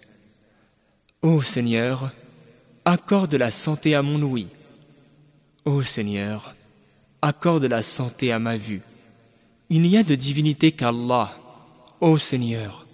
Ô 1.22 1.42
Seigneur, 1.44 2.12
accorde 2.84 3.36
la 3.36 3.52
santé 3.52 3.94
à 3.94 4.02
mon 4.02 4.20
ouïe. 4.24 4.48
Ô 5.64 5.84
Seigneur, 5.84 6.56
accorde 7.22 7.66
la 7.66 7.84
santé 7.84 8.32
à 8.32 8.40
ma 8.40 8.58
vue. 8.58 8.82
Il 9.70 9.84
n'y 9.84 9.98
a 9.98 10.04
de 10.04 10.16
divinité 10.16 10.72
qu'Allah. 10.72 11.32
Ô 12.02 12.18
Seigneur, 12.18 12.88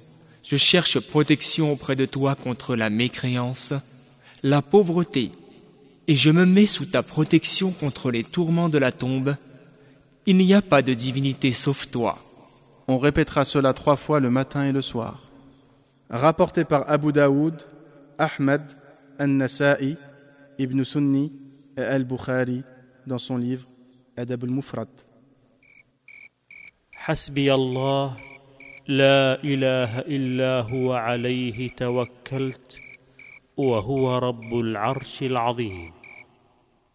je 0.43 0.57
cherche 0.57 0.99
protection 0.99 1.71
auprès 1.71 1.95
de 1.95 2.05
toi 2.05 2.35
contre 2.35 2.75
la 2.75 2.89
mécréance, 2.89 3.73
la 4.43 4.61
pauvreté, 4.61 5.31
et 6.07 6.15
je 6.15 6.29
me 6.29 6.45
mets 6.45 6.65
sous 6.65 6.85
ta 6.85 7.03
protection 7.03 7.71
contre 7.71 8.11
les 8.11 8.23
tourments 8.23 8.69
de 8.69 8.77
la 8.77 8.91
tombe. 8.91 9.35
Il 10.25 10.37
n'y 10.37 10.53
a 10.53 10.61
pas 10.61 10.81
de 10.81 10.93
divinité 10.93 11.53
sauf 11.53 11.87
toi. 11.89 12.19
On 12.89 12.97
répétera 12.97 13.45
cela 13.45 13.73
trois 13.73 13.95
fois 13.95 14.19
le 14.19 14.29
matin 14.29 14.65
et 14.65 14.71
le 14.73 14.81
soir. 14.81 15.21
Rapporté 16.09 16.65
par 16.65 16.89
Abu 16.89 17.11
Daoud, 17.13 17.63
Ahmad, 18.17 18.63
An-Nasa'i, 19.19 19.97
Ibn 20.59 20.83
Sunni 20.83 21.31
et 21.77 21.81
Al-Bukhari 21.81 22.63
dans 23.05 23.17
son 23.17 23.37
livre 23.37 23.67
Adab 24.16 24.44
al-Mufrad. 24.44 24.88
حسبي 27.02 27.54
الله 27.54 28.16
لا 28.88 29.44
اله 29.44 29.98
الا 29.98 30.60
هو 30.60 30.92
عليه 30.92 31.70
توكلت 31.70 32.80
وهو 33.56 34.18
رب 34.18 34.54
العرش 34.54 35.22
العظيم 35.22 35.92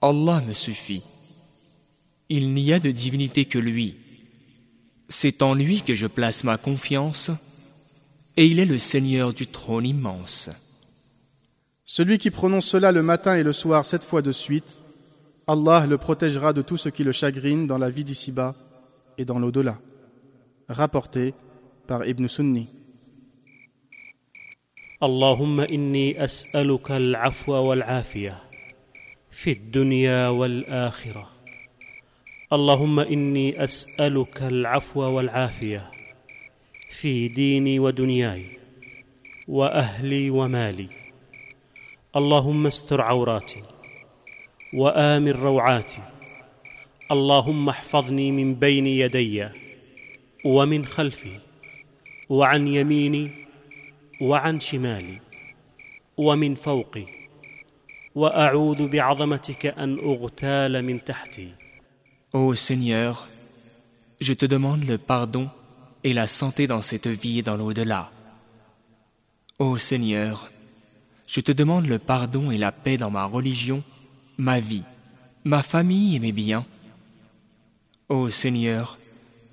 Allah 0.01 0.41
me 0.47 0.53
suffit. 0.53 1.03
Il 2.29 2.53
n'y 2.53 2.71
a 2.71 2.79
de 2.79 2.91
divinité 2.91 3.45
que 3.45 3.57
lui. 3.57 3.97
C'est 5.09 5.41
en 5.41 5.55
lui 5.55 5.81
que 5.81 5.95
je 5.95 6.07
place 6.07 6.43
ma 6.43 6.57
confiance, 6.57 7.31
et 8.35 8.45
il 8.45 8.59
est 8.59 8.65
le 8.65 8.77
Seigneur 8.77 9.33
du 9.33 9.47
trône 9.47 9.85
immense. 9.85 10.49
Celui 11.83 12.17
qui 12.17 12.29
prononce 12.29 12.67
cela 12.67 12.91
le 12.91 13.01
matin 13.01 13.35
et 13.35 13.43
le 13.43 13.53
soir 13.53 13.85
sept 13.85 14.03
fois 14.03 14.21
de 14.21 14.31
suite, 14.31 14.77
Allah 15.46 15.86
le 15.86 15.98
protégera 15.98 16.52
de 16.52 16.62
tout 16.62 16.76
ce 16.76 16.88
qui 16.88 17.04
le 17.04 17.12
chagrine 17.12 17.66
dans 17.66 17.78
la 17.78 17.90
vie 17.90 18.04
d'ici-bas 18.04 18.54
et 19.18 19.24
dans 19.24 19.38
l'au-delà. 19.38 19.78
Rapporté 20.68 21.34
par 21.86 22.06
Ibn 22.06 22.26
Sunni. 22.28 22.68
اللهم 25.02 25.60
اني 25.60 26.24
اسالك 26.24 26.90
العفو 26.90 27.52
والعافيه 27.52 28.42
في 29.30 29.52
الدنيا 29.52 30.28
والاخره 30.28 31.28
اللهم 32.52 33.00
اني 33.00 33.64
اسالك 33.64 34.42
العفو 34.42 35.00
والعافيه 35.00 35.90
في 36.92 37.28
ديني 37.28 37.78
ودنياي 37.78 38.44
واهلي 39.48 40.30
ومالي 40.30 40.88
اللهم 42.16 42.66
استر 42.66 43.00
عوراتي 43.00 43.62
وامن 44.74 45.30
روعاتي 45.32 46.02
اللهم 47.10 47.68
احفظني 47.68 48.32
من 48.32 48.54
بين 48.54 48.86
يدي 48.86 49.48
ومن 50.44 50.84
خلفي 50.84 51.38
وعن 52.28 52.66
يميني 52.66 53.30
وعن 54.20 54.60
شمالي 54.60 55.20
ومن 56.16 56.54
فوقي 56.54 57.06
واعوذ 58.14 58.88
بعظمتك 58.88 59.66
ان 59.66 59.98
اغتال 59.98 60.84
من 60.84 61.04
تحتي 61.04 61.48
Ô 62.34 62.54
Seigneur, 62.54 63.28
je 64.18 64.32
te 64.32 64.46
demande 64.46 64.84
le 64.84 64.96
pardon 64.96 65.50
et 66.02 66.14
la 66.14 66.26
santé 66.26 66.66
dans 66.66 66.80
cette 66.80 67.06
vie 67.06 67.40
et 67.40 67.42
dans 67.42 67.58
l'au-delà. 67.58 68.10
Ô 69.58 69.76
Seigneur, 69.76 70.50
je 71.26 71.40
te 71.42 71.52
demande 71.52 71.86
le 71.88 71.98
pardon 71.98 72.50
et 72.50 72.56
la 72.56 72.72
paix 72.72 72.96
dans 72.96 73.10
ma 73.10 73.26
religion, 73.26 73.84
ma 74.42 74.58
vie, 74.58 74.82
ma 75.44 75.62
famille 75.62 76.16
et 76.16 76.18
mes 76.18 76.32
biens. 76.32 76.66
Ô 78.08 78.28
Seigneur, 78.28 78.98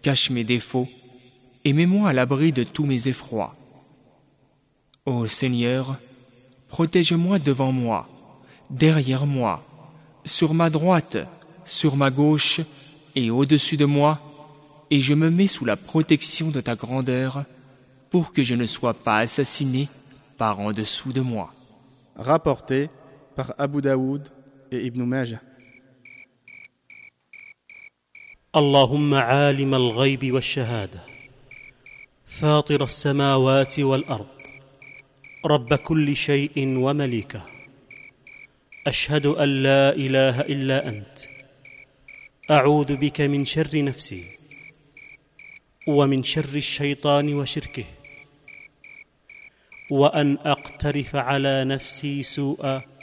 cache 0.02 0.32
mes 0.32 0.44
défauts 0.44 0.90
et 1.64 1.74
mets-moi 1.74 2.10
à 2.10 2.14
l'abri 2.14 2.52
de 2.52 2.64
tous 2.64 2.86
mes 2.86 3.08
effrois. 3.08 3.56
Ô 5.06 5.28
Seigneur, 5.28 5.98
protège-moi 6.70 7.38
devant 7.38 7.72
moi, 7.72 8.10
derrière 8.72 9.28
moi, 9.28 9.64
sur 10.26 10.56
ma 10.56 10.72
droite, 10.72 11.18
sur 11.66 11.96
ma 11.96 12.10
gauche 12.10 12.62
et 13.16 13.30
au-dessus 13.30 13.78
de 13.78 13.86
moi, 13.86 14.20
et 14.90 15.02
je 15.02 15.14
me 15.14 15.30
mets 15.30 15.46
sous 15.46 15.66
la 15.66 15.78
protection 15.78 16.50
de 16.50 16.62
ta 16.62 16.76
grandeur 16.76 17.44
pour 18.10 18.34
que 18.34 18.42
je 18.42 18.56
ne 18.56 18.66
sois 18.66 18.96
pas 18.96 19.20
assassiné 19.20 19.88
par 20.40 20.60
en 20.60 20.72
dessous 20.72 21.14
de 21.14 21.22
moi. 21.22 21.54
Rapporté 22.16 22.90
par 23.36 23.54
Abu 23.60 23.84
Daoud 23.84 24.32
Ibn 24.72 25.02
Majah. 25.10 25.42
اللهم 28.56 29.14
عالم 29.14 29.76
الغيب 29.76 30.32
والشهادة 30.32 31.00
فاطر 32.28 32.84
السماوات 32.84 33.80
والأرض 33.80 34.28
رب 35.46 35.74
كل 35.74 36.16
شيء 36.16 36.78
ومليكه. 36.78 37.46
أشهد 38.88 39.26
أن 39.26 39.50
لا 39.64 39.96
إله 39.96 40.42
إلا 40.42 40.88
أنت. 40.90 41.20
أعوذ 42.52 42.98
بك 42.98 43.22
من 43.22 43.46
شر 43.46 43.84
نفسي 43.84 44.24
ومن 45.88 46.24
شر 46.24 46.56
الشيطان 46.56 47.34
وشركه. 47.34 47.86
وأن 49.92 50.38
أقترف 50.46 51.16
على 51.16 51.64
نفسي 51.64 52.24
سوءا 52.24 52.99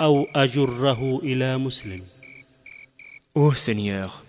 او 0.00 0.26
اجره 0.34 1.20
الى 1.22 1.58
مسلم 1.58 2.00
Ô 3.34 3.54
Seigneur, 3.54 4.24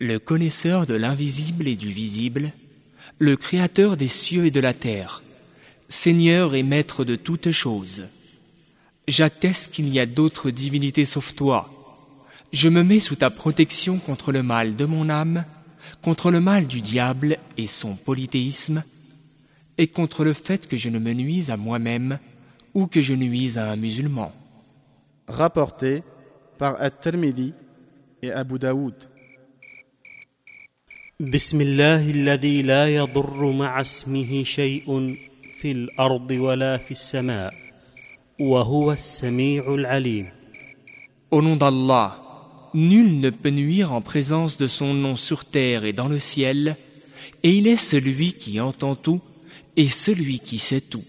le 0.00 0.18
connaisseur 0.18 0.86
de 0.86 0.94
l'invisible 0.94 1.68
et 1.68 1.76
du 1.76 1.88
visible, 1.88 2.52
le 3.18 3.36
créateur 3.36 3.96
des 3.96 4.08
cieux 4.08 4.46
et 4.46 4.50
de 4.50 4.60
la 4.60 4.74
terre, 4.74 5.22
Seigneur 5.88 6.54
et 6.54 6.62
maître 6.62 7.04
de 7.04 7.16
toutes 7.16 7.52
choses, 7.52 8.04
j'atteste 9.06 9.72
qu'il 9.72 9.84
n'y 9.84 10.00
a 10.00 10.06
d'autres 10.06 10.50
divinités 10.50 11.04
sauf 11.04 11.34
toi. 11.34 11.70
Je 12.52 12.68
me 12.68 12.82
mets 12.82 12.98
sous 12.98 13.16
ta 13.16 13.30
protection 13.30 13.98
contre 13.98 14.32
le 14.32 14.42
mal 14.42 14.74
de 14.74 14.84
mon 14.84 15.08
âme, 15.10 15.44
contre 16.02 16.30
le 16.30 16.40
mal 16.40 16.66
du 16.66 16.80
diable 16.80 17.38
et 17.56 17.66
son 17.66 17.94
polythéisme, 17.94 18.82
et 19.78 19.86
contre 19.86 20.24
le 20.24 20.32
fait 20.32 20.66
que 20.66 20.76
je 20.76 20.88
ne 20.88 20.98
me 20.98 21.12
nuise 21.12 21.50
à 21.50 21.56
moi-même 21.56 22.18
ou 22.74 22.86
que 22.86 23.00
je 23.00 23.14
nuise 23.14 23.58
à 23.58 23.70
un 23.70 23.76
musulman. 23.76 24.32
Rapporté 25.28 26.02
par 26.58 26.80
At-Tirmidhi 26.80 27.52
et 28.22 28.32
Abu 28.32 28.58
Daoud. 28.58 28.94
بسم 31.20 31.60
الله 31.60 32.10
الذي 32.10 32.62
لا 32.62 32.88
يضر 32.96 33.52
مع 33.52 33.80
اسمه 33.80 34.44
شيء 34.44 35.16
في 35.60 35.72
الارض 35.72 36.30
ولا 36.30 36.76
في 36.76 36.90
السماء 36.90 37.52
وهو 38.40 38.92
السميع 38.92 39.74
العليم 39.74 40.26
Au 41.30 41.42
nom 41.42 41.56
d'Allah, 41.56 42.16
nul 42.74 43.20
ne 43.20 43.28
peut 43.28 43.50
nuire 43.50 43.92
en 43.92 44.00
présence 44.00 44.56
de 44.56 44.66
son 44.66 44.94
nom 44.94 45.14
sur 45.14 45.44
terre 45.44 45.84
et 45.84 45.92
dans 45.92 46.08
le 46.08 46.18
ciel, 46.18 46.76
et 47.42 47.50
il 47.50 47.66
est 47.66 47.76
celui 47.76 48.32
qui 48.32 48.58
entend 48.58 48.94
tout 48.94 49.20
et 49.76 49.88
celui 49.88 50.40
qui 50.40 50.58
sait 50.58 50.80
tout. 50.80 51.04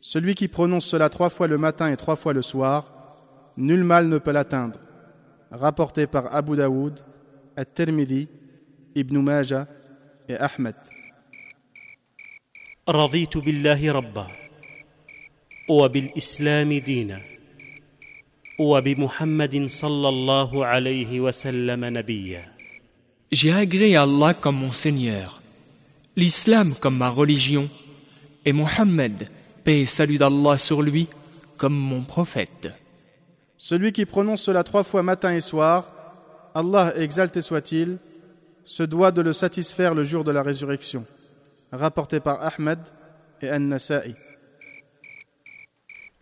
Celui 0.00 0.34
qui 0.36 0.46
prononce 0.46 0.86
cela 0.86 1.08
trois 1.08 1.28
fois 1.28 1.48
le 1.48 1.58
matin 1.58 1.90
et 1.90 1.96
trois 1.96 2.16
fois 2.16 2.32
le 2.32 2.42
soir, 2.42 2.97
nul 3.58 3.84
mal 3.84 4.08
ne 4.08 4.18
peut 4.18 4.32
l'atteindre. 4.32 4.78
Rapporté 5.50 6.06
par 6.06 6.34
Abu 6.34 6.56
Daoud, 6.56 7.00
At-Tirmidhi, 7.56 8.28
Ibn 8.94 9.18
Majah 9.18 9.66
et 10.28 10.36
Ahmed. 10.36 10.74
رضيت 12.88 13.36
بالله 13.38 13.92
ربا 13.92 14.26
وبالاسلام 15.68 16.72
دينا 16.72 17.20
وبمحمد 18.60 19.66
صلى 19.66 20.08
الله 20.08 20.66
عليه 20.66 21.20
وسلم 21.20 21.84
نبيا 21.84 22.54
J'ai 23.32 23.52
agréé 23.52 23.96
Allah 23.96 24.34
comme 24.34 24.56
mon 24.56 24.70
Seigneur, 24.70 25.40
l'islam 26.14 26.74
comme 26.78 26.98
ma 26.98 27.08
religion, 27.08 27.68
et 28.44 28.52
Mohammed, 28.52 29.28
paix 29.64 29.80
et 29.80 29.86
salut 29.86 30.18
d'Allah 30.18 30.58
sur 30.58 30.82
lui, 30.82 31.08
comme 31.56 31.74
mon 31.74 32.02
prophète. 32.02 32.68
Celui 33.58 33.92
qui 33.92 34.04
prononce 34.04 34.42
cela 34.42 34.64
trois 34.64 34.82
fois 34.82 35.02
matin 35.02 35.32
et 35.34 35.40
soir, 35.40 35.90
Allah 36.54 36.92
exalté 36.96 37.42
soit-il, 37.42 37.98
se 38.64 38.82
doit 38.82 39.12
de 39.12 39.22
le 39.22 39.32
satisfaire 39.32 39.94
le 39.94 40.04
jour 40.04 40.24
de 40.24 40.32
la 40.32 40.42
résurrection. 40.42 41.04
Rapporté 41.72 42.20
par 42.20 42.42
Ahmed 42.42 42.78
et 43.42 43.50
An-Nasa'i. 43.50 44.14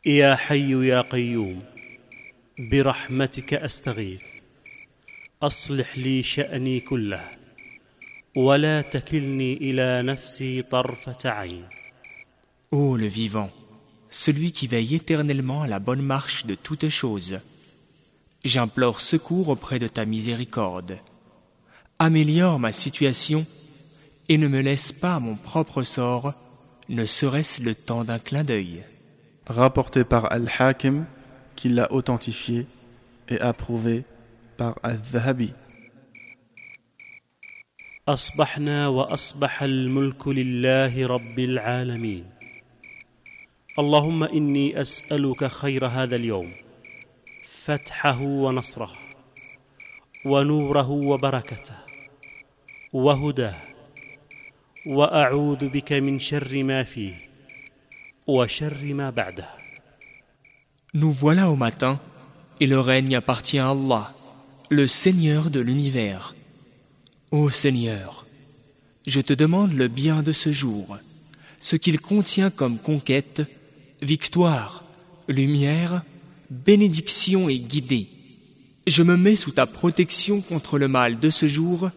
يا 0.06 0.34
حي 0.34 0.88
يا 0.88 1.00
قيوم 1.00 1.62
برحمتك 2.70 3.54
استغيث 3.54 4.22
اصلح 5.42 5.98
لي 5.98 6.22
شاني 6.22 6.80
كله 6.80 7.28
ولا 8.36 8.80
تكلني 8.80 9.56
الى 9.56 10.02
نفسي 10.02 10.62
طرفه 10.62 11.30
عين 11.30 11.68
Ô 12.72 12.96
le 12.96 13.06
vivant, 13.06 13.50
celui 14.08 14.52
qui 14.52 14.66
veille 14.66 14.94
éternellement 14.94 15.62
à 15.62 15.66
la 15.66 15.78
bonne 15.78 16.02
marche 16.02 16.46
de 16.46 16.54
toutes 16.54 16.88
choses, 16.88 17.40
j'implore 18.44 19.00
secours 19.00 19.48
auprès 19.48 19.78
de 19.78 19.88
ta 19.88 20.04
miséricorde. 20.04 20.98
Améliore 21.98 22.58
ma 22.58 22.72
situation 22.72 23.46
et 24.28 24.38
ne 24.38 24.48
me 24.48 24.60
laisse 24.60 24.92
pas 24.92 25.16
à 25.16 25.20
mon 25.20 25.36
propre 25.36 25.82
sort, 25.82 26.34
ne 26.88 27.04
serait-ce 27.06 27.62
le 27.62 27.74
temps 27.74 28.04
d'un 28.04 28.18
clin 28.18 28.44
d'œil. 28.44 28.84
Rapporté 29.46 30.04
par 30.04 30.30
Al-Hakim 30.32 31.06
qui 31.56 31.68
l'a 31.68 31.92
authentifié 31.92 32.66
et 33.28 33.40
approuvé 33.40 34.04
par 34.56 34.78
Al-Zahabi. 34.82 35.52
اصبحنا 38.08 38.88
واصبح 38.88 39.62
الملك 39.62 40.28
لله 40.28 41.06
رب 41.06 41.38
العالمين 41.38 42.24
اللهم 43.78 44.24
اني 44.24 44.80
اسالك 44.80 45.46
خير 45.46 45.86
هذا 45.86 46.16
اليوم 46.16 46.52
فتحه 47.48 48.20
ونصره 48.20 48.92
ونوره 50.26 50.90
وبركته 50.90 51.74
وهداه 52.92 53.54
واعوذ 54.86 55.68
بك 55.68 55.92
من 55.92 56.18
شر 56.18 56.62
ما 56.62 56.82
فيه 56.82 57.14
وشر 58.26 58.94
ما 58.94 59.10
بعده 59.10 59.48
Nous 60.94 61.10
voilà 61.10 61.50
au 61.50 61.56
matin, 61.56 61.98
et 62.60 62.66
le 62.66 62.78
règne 62.78 63.16
appartient 63.16 63.58
à 63.58 63.70
Allah, 63.70 64.12
le 64.68 64.86
Seigneur 64.86 65.50
de 65.50 65.60
l'univers. 65.60 66.34
Ô 67.30 67.48
Seigneur, 67.48 68.26
je 69.06 69.22
te 69.22 69.32
demande 69.32 69.72
le 69.72 69.88
bien 69.88 70.22
de 70.22 70.32
ce 70.32 70.52
jour, 70.52 70.98
ce 71.58 71.76
qu'il 71.76 71.98
contient 71.98 72.50
comme 72.50 72.76
conquête, 72.78 73.42
victoire, 74.00 74.84
lumière, 75.28 76.02
bénédiction 76.50 77.48
et 77.48 77.58
guidée. 77.58 78.08
Je 78.86 79.02
me 79.02 79.16
mets 79.16 79.36
sous 79.36 79.52
ta 79.52 79.66
protection 79.66 80.40
contre 80.40 80.78
le 80.78 80.88
mal 80.88 81.18
de 81.18 81.30
ce 81.30 81.46
jour 81.46 81.90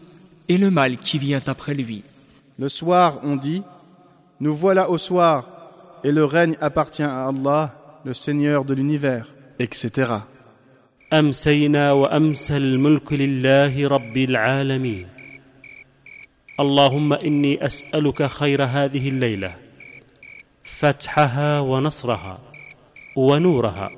et 0.50 0.58
le 0.58 0.72
mal 0.72 0.98
qui 0.98 1.18
vient 1.18 1.42
après 1.48 1.74
lui. 1.74 2.04
Le 2.60 2.70
soir, 2.70 3.20
on 3.24 3.36
dit 3.36 3.64
Nous 4.40 4.56
voilà 4.56 4.90
au 4.90 4.98
soir, 4.98 6.00
et 6.04 6.12
le 6.12 6.24
règne 6.24 6.56
appartient 6.62 7.04
à 7.04 7.28
Allah, 7.28 8.02
le 8.06 8.14
Seigneur 8.14 8.64
de 8.66 8.74
l'univers, 8.74 9.34
etc. 9.60 10.22
امسينا 11.14 11.92
وامسى 11.92 12.58
الملك 12.58 13.14
لله 13.14 13.88
رب 13.88 14.18
العالمين 14.18 15.08
اللهم 16.60 17.14
اني 17.14 17.66
اسالك 17.66 18.26
خير 18.26 18.64
هذه 18.64 19.10
الليله 19.10 19.56
فتحها 20.81 21.61
ونصرها 21.61 22.39
ونورها 23.17 23.91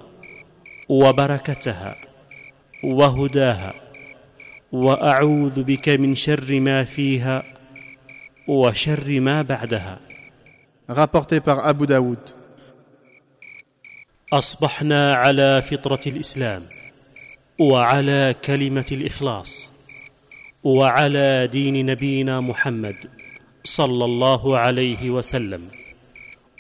وبركتها 0.88 1.94
وهداها 2.84 3.72
وأعوذ 4.72 5.62
بك 5.62 5.88
من 5.88 6.14
شر 6.14 6.60
ما 6.60 6.84
فيها 6.84 7.42
وشر 8.48 9.20
ما 9.20 9.42
بعدها 9.42 9.98
Rapporté 10.88 11.40
par 11.40 11.62
Abu 11.64 11.86
Daoud. 11.86 12.18
أصبحنا 14.32 15.14
على 15.14 15.62
فطرة 15.62 16.00
الإسلام 16.06 16.62
وعلى 17.60 18.34
كلمة 18.44 18.86
الإخلاص 18.92 19.70
وعلى 20.64 21.46
دين 21.52 21.86
نبينا 21.86 22.40
محمد 22.40 22.96
صلى 23.64 24.04
الله 24.04 24.58
عليه 24.58 25.10
وسلم 25.10 25.81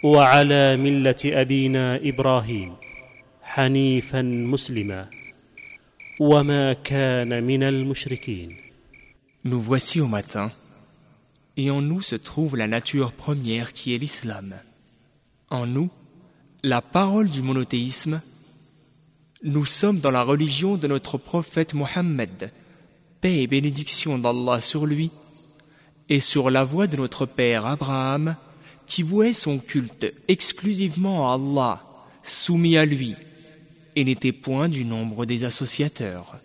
وعلى 0.03 0.77
مله 0.77 1.15
ابينا 1.25 1.95
ابراهيم 1.95 2.75
حنيفا 3.41 4.21
مسلما 4.21 5.09
وما 6.19 6.73
كان 6.73 7.43
من 7.43 7.63
المشركين 7.63 8.49
Nous 9.43 9.61
voici 9.61 10.01
au 10.01 10.07
matin, 10.07 10.51
et 11.55 11.71
en 11.71 11.81
nous 11.81 12.01
se 12.01 12.15
trouve 12.15 12.57
la 12.57 12.67
nature 12.67 13.13
première 13.13 13.71
qui 13.71 13.95
est 13.95 13.97
l'islam. 13.97 14.55
En 15.49 15.65
nous, 15.65 15.89
la 16.63 16.81
parole 16.81 17.29
du 17.29 17.41
monothéisme. 17.41 18.21
Nous 19.43 19.63
sommes 19.63 19.99
dans 19.99 20.11
la 20.11 20.23
religion 20.23 20.75
de 20.75 20.87
notre 20.87 21.17
prophète 21.17 21.73
Mohammed, 21.73 22.51
paix 23.21 23.41
et 23.41 23.47
bénédiction 23.47 24.17
d'Allah 24.17 24.59
sur 24.59 24.85
lui, 24.85 25.11
et 26.09 26.19
sur 26.19 26.49
la 26.49 26.63
voie 26.63 26.87
de 26.87 26.97
notre 26.97 27.25
père 27.25 27.65
Abraham, 27.65 28.35
qui 28.91 29.03
vouait 29.03 29.33
son 29.33 29.59
culte 29.59 30.13
exclusivement 30.27 31.29
à 31.29 31.35
Allah, 31.35 31.81
soumis 32.23 32.77
à 32.77 32.85
lui, 32.85 33.15
et 33.95 34.03
n'était 34.03 34.31
point 34.31 34.69
du 34.69 34.85
nombre 34.85 35.25
des 35.25 35.43
associateurs. 35.43 36.37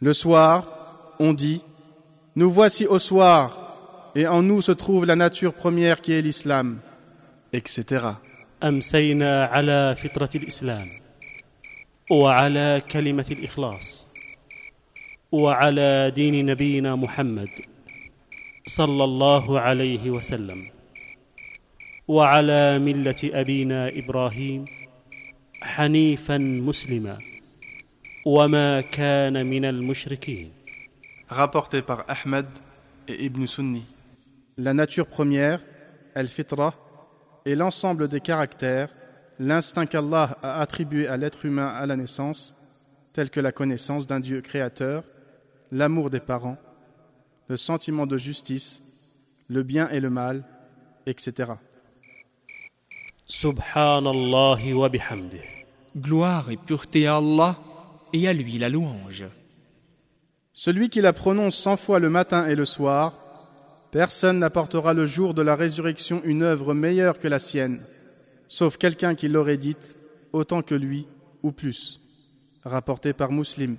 Le 0.00 0.12
soir, 0.12 0.66
on 1.18 1.32
dit 1.32 1.60
Nous 2.34 2.50
voici 2.50 2.86
au 2.86 2.98
soir, 2.98 4.10
et 4.14 4.26
en 4.26 4.42
nous 4.42 4.62
se 4.62 4.72
trouve 4.72 5.04
la 5.04 5.16
nature 5.16 5.54
première 5.54 6.00
qui 6.00 6.12
est 6.12 6.22
l'islam, 6.22 6.80
etc. 7.52 8.06
امسينا 8.62 9.44
على 9.44 9.96
فطره 9.96 10.30
الاسلام 10.34 10.86
وعلى 12.10 12.82
كلمه 12.92 13.26
الاخلاص 13.30 14.06
وعلى 15.32 16.12
دين 16.14 16.46
نبينا 16.46 16.94
محمد 16.96 17.48
صلى 18.66 19.04
الله 19.04 19.60
عليه 19.60 20.10
وسلم 20.10 20.70
وعلى 22.10 22.78
مله 22.78 23.16
ابينا 23.24 23.88
ابراهيم 23.88 24.64
حنيفا 25.62 26.38
مسلما 26.38 27.18
وما 28.26 28.80
كان 28.80 29.46
من 29.46 29.64
المشركين 29.64 30.52
Rapporté 31.28 31.82
par 31.82 32.04
Ahmed 32.06 32.46
et 33.08 33.24
Ibn 33.24 33.46
Sunni. 33.46 33.84
La 34.58 34.72
nature 34.74 35.08
première, 35.08 35.60
al-fitra, 36.14 36.72
est 37.44 37.56
l'ensemble 37.56 38.06
des 38.06 38.20
caractères, 38.20 38.90
l'instinct 39.40 39.86
qu'Allah 39.86 40.38
a 40.42 40.60
attribué 40.60 41.08
à 41.08 41.16
l'être 41.16 41.44
humain 41.44 41.66
à 41.66 41.84
la 41.84 41.96
naissance, 41.96 42.54
tels 43.12 43.28
que 43.28 43.40
la 43.40 43.50
connaissance 43.50 44.06
d'un 44.06 44.20
Dieu 44.20 44.40
créateur, 44.40 45.02
l'amour 45.72 46.10
des 46.10 46.20
parents, 46.20 46.58
le 47.48 47.56
sentiment 47.56 48.06
de 48.06 48.16
justice, 48.16 48.82
le 49.48 49.64
bien 49.64 49.88
et 49.88 49.98
le 49.98 50.10
mal, 50.10 50.44
etc. 51.06 51.54
Subhanallah 53.31 54.59
wa 54.73 54.89
bihamdih. 54.89 55.39
Gloire 55.95 56.51
et 56.51 56.57
pureté 56.57 57.07
à 57.07 57.15
Allah 57.15 57.57
et 58.11 58.27
à 58.27 58.33
lui 58.33 58.57
la 58.57 58.67
louange. 58.67 59.23
Celui 60.51 60.89
qui 60.89 60.99
la 60.99 61.13
prononce 61.13 61.55
cent 61.55 61.77
fois 61.77 61.99
le 61.99 62.09
matin 62.09 62.49
et 62.49 62.55
le 62.55 62.65
soir, 62.65 63.13
personne 63.89 64.39
n'apportera 64.39 64.93
le 64.93 65.05
jour 65.05 65.33
de 65.33 65.41
la 65.41 65.55
résurrection 65.55 66.21
une 66.25 66.43
œuvre 66.43 66.73
meilleure 66.73 67.19
que 67.19 67.29
la 67.29 67.39
sienne, 67.39 67.81
sauf 68.49 68.75
quelqu'un 68.75 69.15
qui 69.15 69.29
l'aurait 69.29 69.55
dite 69.55 69.95
autant 70.33 70.61
que 70.61 70.75
lui 70.75 71.07
ou 71.41 71.53
plus. 71.53 72.01
Rapporté 72.65 73.13
par 73.13 73.31
Muslim. 73.31 73.77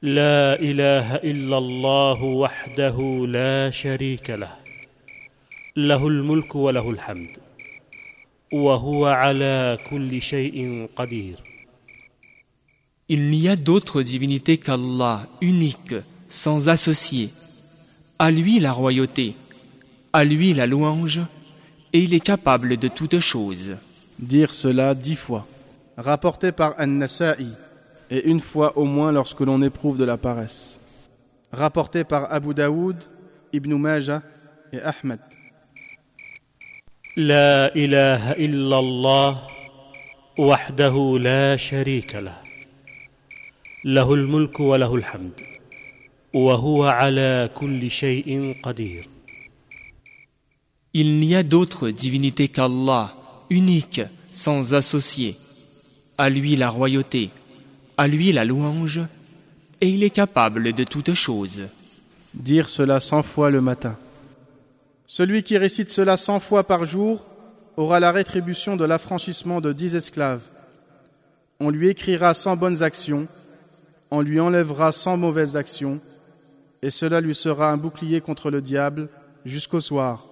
La 0.00 0.58
ilaha 0.62 1.20
wahdahu 1.22 3.26
la. 3.26 3.70
له 5.77 5.97
له 5.97 6.07
الملك 6.07 6.55
وله 6.55 6.89
الحمد 6.89 7.29
وهو 8.53 9.05
على 9.05 9.77
كل 9.89 10.21
شيء 10.21 10.87
قدير 10.95 11.35
Il 13.09 13.29
n'y 13.29 13.49
a 13.49 13.57
d'autre 13.57 14.03
divinité 14.03 14.57
qu'Allah, 14.57 15.27
unique, 15.41 15.95
sans 16.29 16.69
associé. 16.69 17.29
À 18.19 18.31
lui 18.31 18.61
la 18.61 18.71
royauté, 18.71 19.35
à 20.13 20.23
lui 20.23 20.53
la 20.53 20.65
louange, 20.65 21.19
et 21.91 21.99
il 21.99 22.13
est 22.13 22.21
capable 22.21 22.77
de 22.77 22.87
toutes 22.87 23.19
choses. 23.19 23.75
Dire 24.17 24.53
cela 24.53 24.95
dix 24.95 25.17
fois. 25.17 25.45
Rapporté 25.97 26.53
par 26.53 26.73
An-Nasa'i, 26.79 27.51
et 28.09 28.29
une 28.29 28.39
fois 28.39 28.77
au 28.77 28.85
moins 28.85 29.11
lorsque 29.11 29.41
l'on 29.41 29.61
éprouve 29.61 29.97
de 29.97 30.05
la 30.05 30.15
paresse. 30.15 30.79
Rapporté 31.51 32.05
par 32.05 32.31
Abu 32.31 32.53
Daoud, 32.53 32.95
Ibn 33.51 33.73
Majah 33.75 34.21
et 34.71 34.79
Ahmed. 34.79 35.19
لا 37.17 37.75
اله 37.75 38.31
الا 38.31 38.79
الله 38.79 39.47
وحده 40.39 41.17
لا 41.19 41.55
شريك 41.55 42.15
له 42.15 42.37
له 43.85 44.13
الملك 44.13 44.59
وله 44.59 44.95
الحمد 44.95 45.31
وهو 46.33 46.85
على 46.85 47.49
كل 47.55 47.91
شيء 47.91 48.55
قدير 48.63 49.07
Il 50.93 51.19
n'y 51.19 51.35
a 51.35 51.43
d'autre 51.43 51.89
divinité 51.89 52.49
qu'Allah, 52.49 53.15
unique, 53.49 54.01
sans 54.31 54.73
associé. 54.73 55.37
À 56.17 56.29
lui 56.29 56.57
la 56.57 56.69
royauté, 56.69 57.29
à 57.97 58.07
lui 58.09 58.33
la 58.33 58.43
louange, 58.43 58.99
et 59.79 59.87
il 59.87 60.03
est 60.03 60.09
capable 60.09 60.73
de 60.73 60.83
toutes 60.83 61.13
choses. 61.13 61.69
Dire 62.33 62.67
cela 62.67 62.99
cent 62.99 63.23
fois 63.23 63.49
le 63.49 63.61
matin. 63.61 63.97
Celui 65.06 65.42
qui 65.42 65.56
récite 65.56 65.90
cela 65.90 66.16
cent 66.16 66.40
fois 66.40 66.64
par 66.64 66.84
jour 66.84 67.24
aura 67.76 68.00
la 68.00 68.10
rétribution 68.10 68.76
de 68.76 68.84
l'affranchissement 68.84 69.60
de 69.60 69.72
dix 69.72 69.94
esclaves. 69.94 70.48
On 71.60 71.70
lui 71.70 71.88
écrira 71.88 72.34
cent 72.34 72.56
bonnes 72.56 72.82
actions, 72.82 73.28
on 74.10 74.20
lui 74.20 74.40
enlèvera 74.40 74.92
cent 74.92 75.16
mauvaises 75.16 75.56
actions, 75.56 76.00
et 76.82 76.90
cela 76.90 77.20
lui 77.20 77.34
sera 77.34 77.70
un 77.70 77.76
bouclier 77.76 78.20
contre 78.20 78.50
le 78.50 78.60
diable 78.60 79.08
jusqu'au 79.44 79.80
soir. 79.80 80.26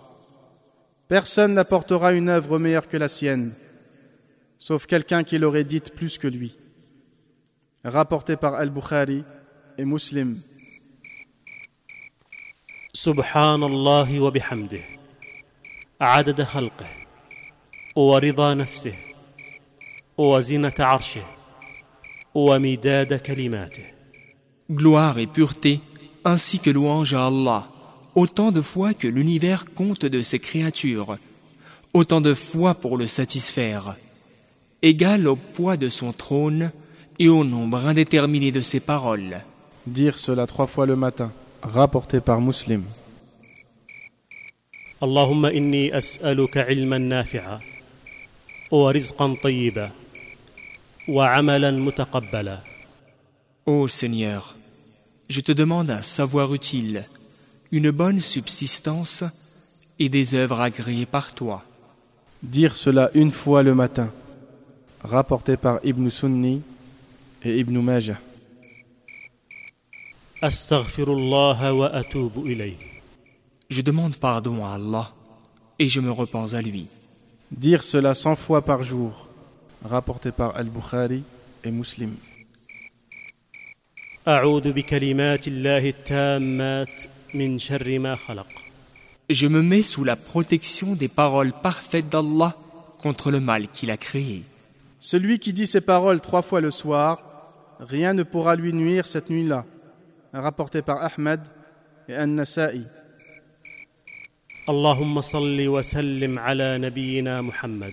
Personne 1.09 1.55
n'apportera 1.55 2.13
une 2.13 2.29
œuvre 2.29 2.59
meilleure 2.59 2.89
que 2.89 2.97
la 2.97 3.09
sienne, 3.09 3.53
sauf 4.59 4.87
quelqu'un 4.87 5.23
qui 5.23 5.39
l'aurait 5.39 5.65
dite 5.65 5.95
plus 5.95 6.19
que 6.19 6.29
lui. 6.29 6.57
Rapporté 7.85 8.37
par 8.37 8.55
Al-Bukhari 8.55 9.23
et 9.79 9.85
Muslim. 9.85 10.39
سبحان 13.04 13.64
الله 13.64 14.20
وبحمده 14.20 14.84
عدد 16.02 16.44
خلقه 16.44 16.88
ورضا 17.96 18.54
نفسه 18.54 18.94
وزنه 20.18 20.74
عرشه 20.80 21.24
ومداد 22.36 23.14
كلماته 23.14 23.84
Gloire 24.72 25.18
et 25.18 25.26
pureté, 25.26 25.82
ainsi 26.24 26.60
que 26.60 26.70
louange 26.70 27.16
à 27.16 27.26
Allah, 27.26 27.68
autant 28.14 28.52
de 28.52 28.62
fois 28.62 28.94
que 28.94 29.08
l'univers 29.08 29.66
compte 29.74 30.06
de 30.06 30.22
ses 30.22 30.38
créatures, 30.38 31.18
autant 31.96 32.22
de 32.22 32.36
fois 32.36 32.76
pour 32.76 32.96
le 32.96 33.08
satisfaire, 33.08 33.96
égal 34.84 35.28
au 35.28 35.36
poids 35.36 35.76
de 35.76 35.90
son 35.90 36.14
trône 36.14 36.72
et 37.18 37.30
au 37.30 37.44
nombre 37.44 37.80
indéterminé 37.86 38.52
de 38.52 38.62
ses 38.62 38.80
paroles. 38.80 39.42
Dire 39.88 40.18
cela 40.18 40.46
trois 40.46 40.68
fois 40.68 40.86
le 40.86 40.96
matin. 40.96 41.32
Rapporté 41.64 42.20
par 42.22 42.42
Muslim. 42.42 42.84
اللهم 45.04 45.46
اني 45.46 45.98
اسالك 45.98 46.58
علما 46.58 46.98
نافعا 46.98 47.60
ورزقا 48.72 49.36
طيبا 49.44 49.92
وعملا 51.10 51.72
متقبلا 51.72 52.60
Ô 53.66 53.88
Seigneur, 53.88 54.56
je 55.30 55.42
te 55.42 55.52
demande 55.52 55.92
un 55.92 56.02
savoir 56.02 56.54
utile, 56.54 57.06
une 57.72 57.92
bonne 57.92 58.20
subsistance 58.20 59.24
et 60.00 60.10
des 60.10 60.34
œuvres 60.34 60.60
agréées 60.60 61.06
par 61.06 61.34
toi. 61.34 61.64
Dire 62.42 62.76
cela 62.76 63.12
une 63.14 63.32
fois 63.32 63.62
le 63.64 63.76
matin. 63.76 64.10
Rapporté 65.04 65.56
par 65.56 65.80
Ibn 65.84 66.10
Sunni 66.10 66.62
et 67.44 67.60
Ibn 67.60 67.78
Majah. 67.80 68.18
Je 73.71 73.81
demande 73.83 74.17
pardon 74.17 74.65
à 74.65 74.75
Allah 74.75 75.13
et 75.79 75.89
je 75.89 76.01
me 76.01 76.11
repens 76.11 76.55
à 76.55 76.63
lui. 76.63 76.89
Dire 77.51 77.83
cela 77.83 78.15
cent 78.15 78.37
fois 78.37 78.63
par 78.63 78.83
jour, 78.83 79.29
rapporté 79.85 80.33
par 80.33 80.57
Al-Bukhari 80.57 81.23
et 81.63 81.71
Muslim. 81.71 82.15
Je 89.31 89.47
me 89.47 89.63
mets 89.63 89.83
sous 89.83 90.05
la 90.05 90.17
protection 90.17 90.95
des 90.95 91.09
paroles 91.09 91.53
parfaites 91.53 92.09
d'Allah 92.09 92.57
contre 92.99 93.31
le 93.31 93.41
mal 93.41 93.69
qu'il 93.69 93.91
a 93.91 93.97
créé. 93.97 94.45
Celui 94.99 95.39
qui 95.39 95.53
dit 95.53 95.67
ces 95.67 95.81
paroles 95.83 96.21
trois 96.21 96.43
fois 96.43 96.61
le 96.61 96.71
soir, 96.71 97.23
rien 97.79 98.15
ne 98.15 98.23
pourra 98.23 98.57
lui 98.57 98.73
nuire 98.73 99.07
cette 99.07 99.31
nuit-là 99.31 99.67
rapporté 100.41 100.83
par 100.83 101.03
Ahmed 101.03 101.41
et 102.09 102.17
An-Nasa'i. 102.17 102.85
Allahumma 104.67 105.23
salli 105.23 105.69
wa 105.69 105.83
sallim 105.83 106.39
ala 106.39 106.79
Muhammad. 107.43 107.93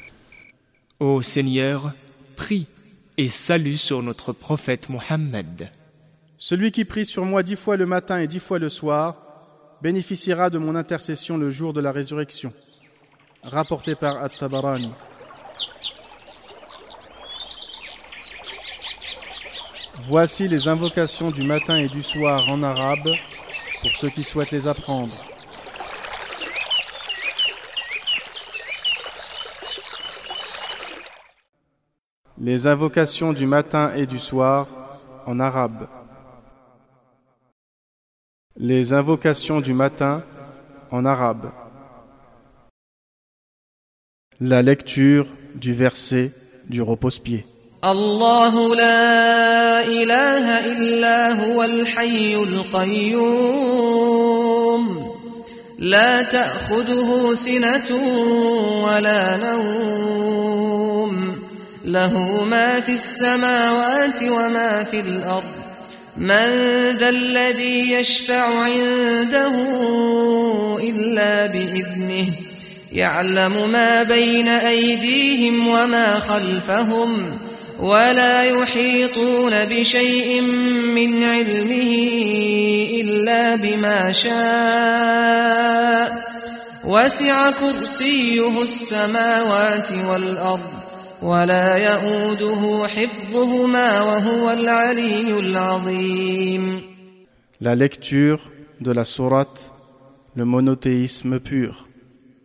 Ô 1.00 1.22
Seigneur, 1.22 1.94
prie 2.36 2.68
et 3.18 3.30
salue 3.30 3.76
sur 3.76 4.02
notre 4.02 4.34
prophète 4.34 4.90
Mohammed. 4.90 5.70
Celui 6.38 6.72
qui 6.72 6.86
prie 6.86 7.06
sur 7.06 7.26
moi 7.26 7.44
dix 7.44 7.56
fois 7.56 7.78
le 7.78 7.86
matin 7.86 8.20
et 8.20 8.28
dix 8.28 8.40
fois 8.40 8.58
le 8.58 8.70
soir 8.70 9.18
bénéficiera 9.82 10.50
de 10.50 10.58
mon 10.58 10.76
intercession 10.76 11.38
le 11.38 11.50
jour 11.50 11.74
de 11.74 11.82
la 11.82 11.92
résurrection. 11.92 12.54
Rapporté 13.44 13.96
par 13.96 14.18
At-Tabarani. 14.24 14.92
Voici 20.08 20.48
les 20.48 20.68
invocations 20.68 21.32
du 21.32 21.44
matin 21.44 21.76
et 21.76 21.88
du 21.88 22.02
soir 22.02 22.50
en 22.50 22.64
arabe 22.64 23.10
pour 23.82 23.92
ceux 23.98 24.10
qui 24.10 24.24
souhaitent 24.24 24.52
les 24.52 24.68
apprendre. 24.68 25.14
Les 32.40 32.68
invocations 32.68 33.34
du 33.34 33.46
matin 33.46 33.94
et 33.96 34.08
du 34.08 34.18
soir 34.18 34.68
en 35.26 35.40
arabe. 35.40 35.88
Les 38.58 38.94
invocations 38.94 39.62
du 39.62 39.74
matin 39.74 40.24
en 40.90 41.06
arabe. 41.06 41.52
La 44.40 44.64
lecture 44.64 45.28
du 45.54 45.74
verset 45.74 46.32
du 46.68 46.82
repose-pied. 46.82 47.46
الله 47.86 48.76
لا 48.76 49.82
إله 49.86 50.66
إلا 50.66 51.34
هو 51.34 51.64
الحي 51.64 52.36
القيوم. 52.36 53.42
لا 55.80 56.22
تأخذه 56.22 57.34
سنة 57.34 57.98
ولا 58.86 59.38
نوم. 59.38 61.36
له 61.86 62.46
ما 62.46 62.80
في 62.80 62.92
السماوات 62.92 64.24
وما 64.24 64.84
في 64.92 65.00
الأرض. 65.00 65.44
من 66.18 66.92
ذا 66.92 67.10
الذي 67.10 67.92
يشفع 67.92 68.60
عنده 68.60 69.54
إلا 70.84 71.46
بإذنه. 71.46 72.26
يعلم 72.92 73.70
ما 73.72 74.04
بين 74.04 74.48
أيديهم 74.48 75.68
وما 75.68 76.20
خلفهم. 76.20 77.40
ولا 77.82 78.44
يحيطون 78.44 79.66
بشيء 79.66 80.42
من 80.96 81.24
علمه 81.24 81.94
إلا 83.02 83.56
بما 83.56 84.12
شاء. 84.12 85.52
وسع 86.86 87.52
كرسيه 87.52 88.62
السماوات 88.62 89.92
والأرض 90.10 90.72
ولا 91.22 91.78
يئوده 91.78 92.88
حفظهما 92.88 94.02
وهو 94.02 94.52
العلي 94.52 95.40
العظيم. 95.40 96.82
La 97.62 97.76
lecture 97.76 98.40
de 98.80 98.92
la 98.92 99.04
sourate 99.04 99.72
Le 100.36 100.46
monothéisme 100.46 101.40
pur. 101.40 101.74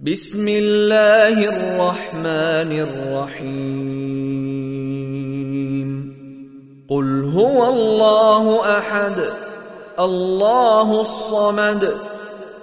بسم 0.00 0.48
الله 0.48 1.48
الرحمن 1.48 2.72
الرحيم 2.72 4.45
قل 6.88 7.24
هو 7.34 7.68
الله 7.68 8.78
احد 8.78 9.24
الله 10.00 11.00
الصمد 11.00 11.94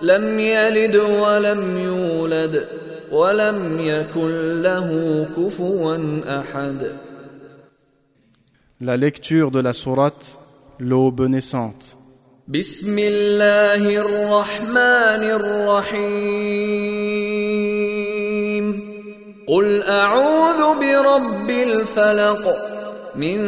لم 0.01 0.39
يلد 0.39 0.95
ولم 0.95 1.77
يولد 1.77 2.67
ولم 3.11 3.79
يكن 3.79 4.61
له 4.61 4.89
كفوا 5.37 5.97
احد 6.39 6.91
La 8.81 8.97
lecture 8.97 9.49
de 9.51 9.61
la 9.61 9.71
sourate 9.73 10.37
L'aube 10.79 11.27
naissante. 11.27 11.95
بسم 12.47 12.99
الله 12.99 13.95
الرحمن 13.97 15.23
الرحيم 15.39 16.23
قل 19.47 19.83
اعوذ 19.83 20.79
برب 20.79 21.49
الفلق 21.49 22.72
من 23.15 23.39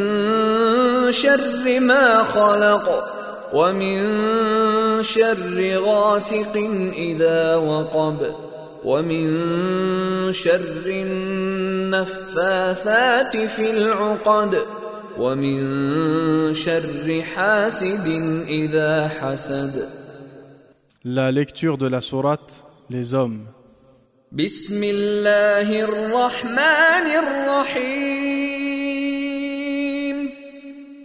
شر 1.12 1.80
ما 1.80 2.24
خلق 2.24 3.04
ومن 3.52 4.02
شر 5.02 5.78
غاسق 5.78 6.56
إذا 6.96 7.56
وقب 7.56 8.34
ومن 8.84 9.26
شر 10.32 10.86
النفاثات 11.96 13.36
في 13.36 13.70
العقد 13.70 14.58
ومن 15.18 16.54
شر 16.54 17.22
حاسد 17.34 18.06
إذا 18.48 19.08
حسد 19.20 19.88
La 21.04 21.30
lecture 21.30 21.76
de 21.78 21.86
la 21.86 22.00
sourate 22.00 22.64
Les 22.90 23.14
hommes. 23.14 23.46
بسم 24.32 24.84
الله 24.84 25.80
الرحمن 25.84 27.06
الرحيم 27.22 28.55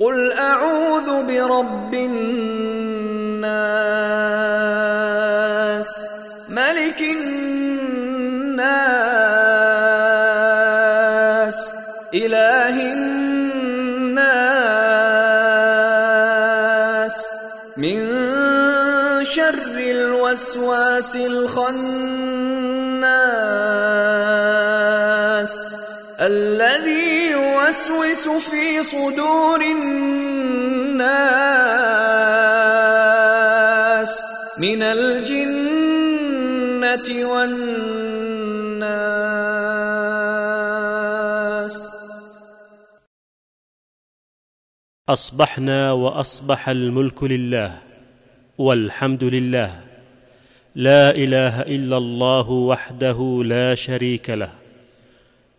قل 0.02 0.34
اعوذ 0.34 1.24
برب 1.24 1.94
الناس 1.94 2.22
ملك 6.50 7.02
الناس 7.02 7.52
اله 12.14 12.94
الناس 12.94 13.12
من 17.78 18.08
شر 19.24 19.78
الوسواس 19.78 21.16
الخناس 21.16 22.01
يوسوس 27.90 28.50
في 28.50 28.84
صدور 28.84 29.62
الناس 29.62 31.02
من 34.58 34.82
الجنة 34.82 35.48
والناس. 37.26 38.02
أصبحنا 45.10 45.92
وأصبح 45.92 46.70
الملك 46.70 47.24
لله 47.24 47.82
والحمد 48.58 49.24
لله. 49.24 49.82
لا 50.76 51.10
إله 51.10 51.62
إلا 51.62 51.98
الله 51.98 52.50
وحده 52.50 53.42
لا 53.46 53.76
شريك 53.76 54.30
له. 54.30 54.52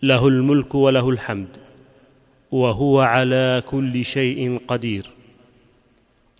له 0.02 0.28
الملك 0.28 0.74
وله 0.74 1.10
الحمد. 1.10 1.71
وهو 2.52 3.00
على 3.00 3.62
كل 3.66 4.04
شيء 4.04 4.60
قدير. 4.68 5.10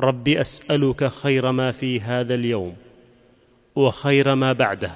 رب 0.00 0.28
أسألك 0.28 1.04
خير 1.08 1.52
ما 1.52 1.72
في 1.72 2.00
هذا 2.00 2.34
اليوم 2.34 2.76
وخير 3.76 4.34
ما 4.34 4.52
بعده 4.52 4.92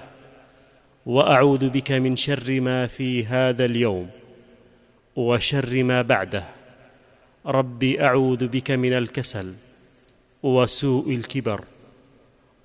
وأعوذ 1.06 1.68
بك 1.68 1.92
من 1.92 2.16
شر 2.16 2.60
ما 2.60 2.86
في 2.86 3.26
هذا 3.26 3.64
اليوم 3.64 4.10
وشر 5.16 5.82
ما 5.82 6.02
بعده. 6.02 6.44
رب 7.46 7.84
أعوذ 7.84 8.46
بك 8.46 8.70
من 8.70 8.92
الكسل 8.92 9.54
وسوء 10.42 11.14
الكبر. 11.14 11.64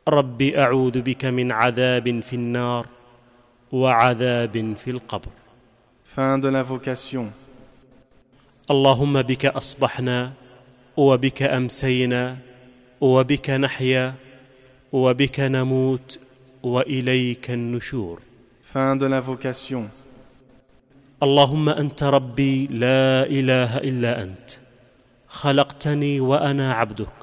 رب 0.07 0.41
أعوذ 0.41 1.01
بك 1.01 1.25
من 1.25 1.51
عذاب 1.51 2.19
في 2.19 2.35
النار 2.35 2.85
وعذاب 3.71 4.73
في 4.77 4.89
القبر. 4.89 5.31
Fin 6.15 6.37
de 6.43 6.49
l'invocation. 6.51 7.40
اللهم 8.69 9.21
بك 9.21 9.45
أصبحنا 9.45 10.31
وبك 10.97 11.43
أمسينا 11.43 12.37
وبك 13.01 13.49
نحيا 13.49 14.13
وبك 14.93 15.39
نموت 15.39 16.19
وإليك 16.63 17.51
النشور. 17.51 18.21
Fin 18.73 18.95
de 18.95 19.07
l'invocation. 19.07 19.89
اللهم 21.23 21.69
أنت 21.69 22.03
ربي 22.03 22.67
لا 22.67 23.25
إله 23.25 23.77
إلا 23.77 24.23
أنت. 24.23 24.51
خلقتني 25.27 26.19
وأنا 26.19 26.73
عبدك 26.73 27.17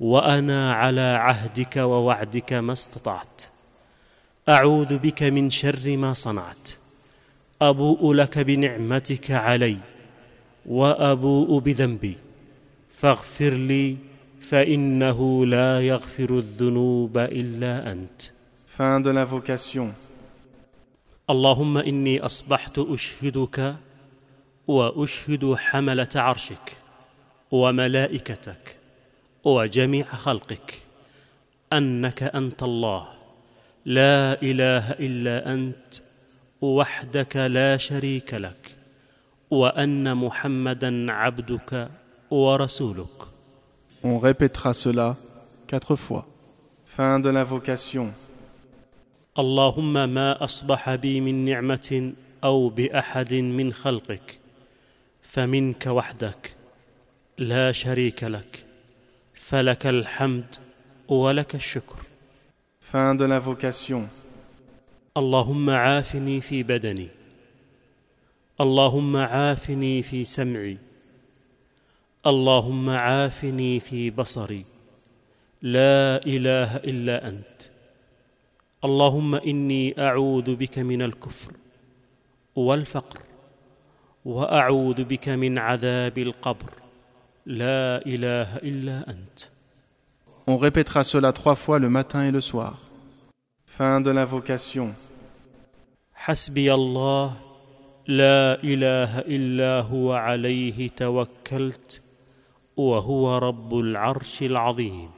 وأنا 0.00 0.72
على 0.72 1.00
عهدك 1.00 1.76
ووعدك 1.76 2.52
ما 2.52 2.72
استطعت. 2.72 3.42
أعوذ 4.48 4.98
بك 4.98 5.22
من 5.22 5.50
شر 5.50 5.96
ما 5.96 6.14
صنعت. 6.14 6.70
أبوء 7.62 8.12
لك 8.12 8.38
بنعمتك 8.38 9.30
علي. 9.30 9.76
وأبوء 10.66 11.58
بذنبي. 11.58 12.16
فاغفر 12.88 13.54
لي 13.54 13.96
فإنه 14.40 15.46
لا 15.46 15.80
يغفر 15.80 16.38
الذنوب 16.38 17.18
إلا 17.18 17.92
أنت. 17.92 18.22
Fin 18.76 19.00
de 19.00 19.12
l'invocation. 19.12 19.94
اللهم 21.30 21.78
إني 21.78 22.20
أصبحت 22.20 22.78
أشهدك 22.78 23.76
وأشهد 24.66 25.54
حملة 25.54 26.08
عرشك 26.14 26.76
وملائكتك 27.50 28.76
وجميع 29.44 30.04
خلقك 30.04 30.74
أنك 31.72 32.22
أنت 32.22 32.62
الله. 32.62 33.08
لا 33.84 34.42
إله 34.42 34.92
إلا 34.92 35.52
أنت 35.52 35.94
وحدك 36.60 37.36
لا 37.36 37.76
شريك 37.76 38.34
لك. 38.34 38.75
وأن 39.60 40.16
محمدا 40.16 41.12
عبدك 41.12 41.88
ورسولك 42.30 43.18
On 44.04 44.18
répétera 44.18 44.72
cela 44.74 45.16
quatre 45.66 45.96
fois. 45.96 46.24
Fin 46.84 47.18
de 47.20 47.28
l'invocation. 47.30 48.12
اللهم 49.38 49.92
ما 50.08 50.44
أصبح 50.44 50.94
بي 50.94 51.20
من 51.20 51.44
نعمة 51.44 52.12
أو 52.44 52.68
بأحد 52.68 53.34
من 53.34 53.72
خلقك 53.72 54.40
فمنك 55.22 55.86
وحدك 55.86 56.54
لا 57.38 57.72
شريك 57.72 58.24
لك 58.24 58.64
فلك 59.34 59.86
الحمد 59.86 60.44
ولك 61.08 61.54
الشكر 61.54 61.96
Fin 62.92 63.14
de 63.14 63.24
l'invocation. 63.26 64.08
اللهم 65.16 65.70
عافني 65.70 66.40
في 66.40 66.62
بدني 66.62 67.08
اللهم 68.60 69.16
عافني 69.16 70.02
في 70.02 70.24
سمعي. 70.24 70.78
اللهم 72.26 72.90
عافني 72.90 73.80
في 73.80 74.10
بصري. 74.10 74.64
لا 75.62 76.24
إله 76.26 76.76
إلا 76.76 77.28
أنت. 77.28 77.60
اللهم 78.84 79.34
إني 79.34 79.94
أعوذ 79.98 80.56
بك 80.56 80.78
من 80.78 81.02
الكفر 81.02 81.52
والفقر 82.56 83.20
وأعوذ 84.24 85.04
بك 85.04 85.28
من 85.28 85.58
عذاب 85.58 86.18
القبر. 86.18 86.72
لا 87.46 88.06
إله 88.06 88.56
إلا 88.56 89.10
أنت. 89.10 89.38
On 90.48 90.56
répétera 90.56 91.04
cela 91.04 91.32
trois 91.32 91.56
fois 91.56 91.78
le 91.78 91.90
matin 91.90 92.24
et 92.24 92.30
le 92.30 92.40
soir. 92.40 92.78
Fin 93.66 94.00
de 94.00 94.10
l'invocation. 94.10 94.94
حسبي 96.14 96.74
الله 96.74 97.45
لا 98.08 98.62
إله 98.64 99.18
إلا 99.18 99.80
هو 99.80 100.12
عليه 100.12 100.90
توكلت 100.96 102.02
وهو 102.76 103.38
رب 103.38 103.78
العرش 103.78 104.42
العظيم 104.42 105.10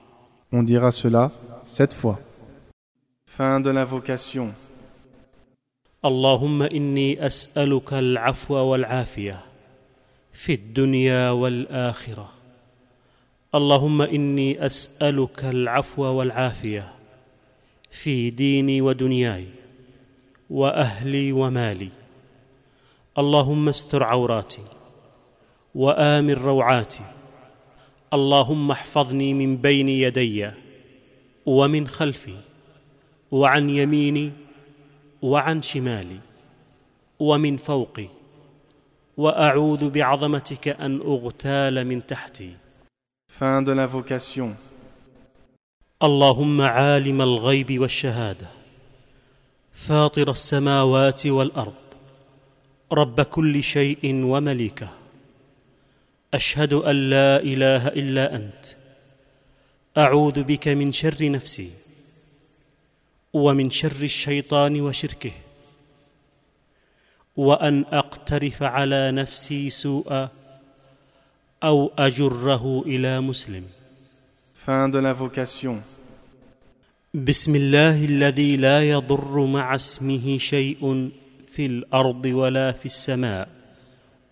On 0.50 0.62
dira 0.62 0.90
cela 0.90 1.30
sept 1.66 1.92
fois. 1.92 2.18
Fin 3.26 3.60
de 3.60 3.70
l'invocation. 3.70 4.54
اللهم 6.04 6.62
إني 6.62 7.26
أسألك 7.26 7.92
العفو 7.92 8.54
والعافية 8.54 9.40
في 10.32 10.54
الدنيا 10.54 11.30
والآخرة 11.30 12.28
اللهم 13.54 14.02
إني 14.02 14.66
أسألك 14.66 15.44
العفو 15.44 16.02
والعافية 16.02 16.92
في 17.90 18.30
ديني 18.30 18.80
ودنياي 18.82 19.46
وأهلي 20.50 21.32
ومالي 21.32 21.88
اللهم 23.18 23.68
استر 23.68 24.02
عوراتي 24.02 24.62
وامن 25.74 26.34
روعاتي 26.34 27.04
اللهم 28.12 28.70
احفظني 28.70 29.34
من 29.34 29.56
بين 29.56 29.88
يدي 29.88 30.50
ومن 31.46 31.88
خلفي 31.88 32.34
وعن 33.30 33.70
يميني 33.70 34.32
وعن 35.22 35.62
شمالي 35.62 36.18
ومن 37.20 37.56
فوقي 37.56 38.08
وأعوذ 39.16 39.90
بعظمتك 39.90 40.68
أن 40.68 41.00
أغتال 41.00 41.86
من 41.86 42.06
تحتي 42.06 42.52
Fin 43.38 43.62
de 43.62 43.72
l'invocation. 43.72 44.56
اللهم 46.02 46.60
عالم 46.60 47.22
الغيب 47.22 47.78
والشهادة 47.78 48.46
فاطر 49.72 50.30
السماوات 50.30 51.26
والأرض 51.26 51.87
رب 52.92 53.20
كل 53.20 53.64
شيء 53.64 54.00
ومليكه. 54.04 54.88
أشهد 56.34 56.72
أن 56.72 57.10
لا 57.10 57.42
إله 57.42 57.88
إلا 57.88 58.36
أنت. 58.36 58.66
أعوذ 59.98 60.42
بك 60.42 60.68
من 60.68 60.92
شر 60.92 61.30
نفسي 61.30 61.70
ومن 63.32 63.70
شر 63.70 64.02
الشيطان 64.02 64.80
وشركه. 64.80 65.32
وأن 67.36 67.84
أقترف 67.92 68.62
على 68.62 69.10
نفسي 69.10 69.70
سوءا 69.70 70.28
أو 71.62 71.90
أجره 71.98 72.82
إلى 72.86 73.20
مسلم. 73.20 73.64
Fin 74.66 74.88
de 74.88 75.00
l'invocation. 75.00 75.80
بسم 77.14 77.56
الله 77.56 78.04
الذي 78.04 78.56
لا 78.56 78.90
يضر 78.90 79.46
مع 79.46 79.74
اسمه 79.74 80.38
شيء 80.38 81.10
في 81.58 81.66
الأرض 81.66 82.26
ولا 82.26 82.72
في 82.72 82.86
السماء 82.86 83.48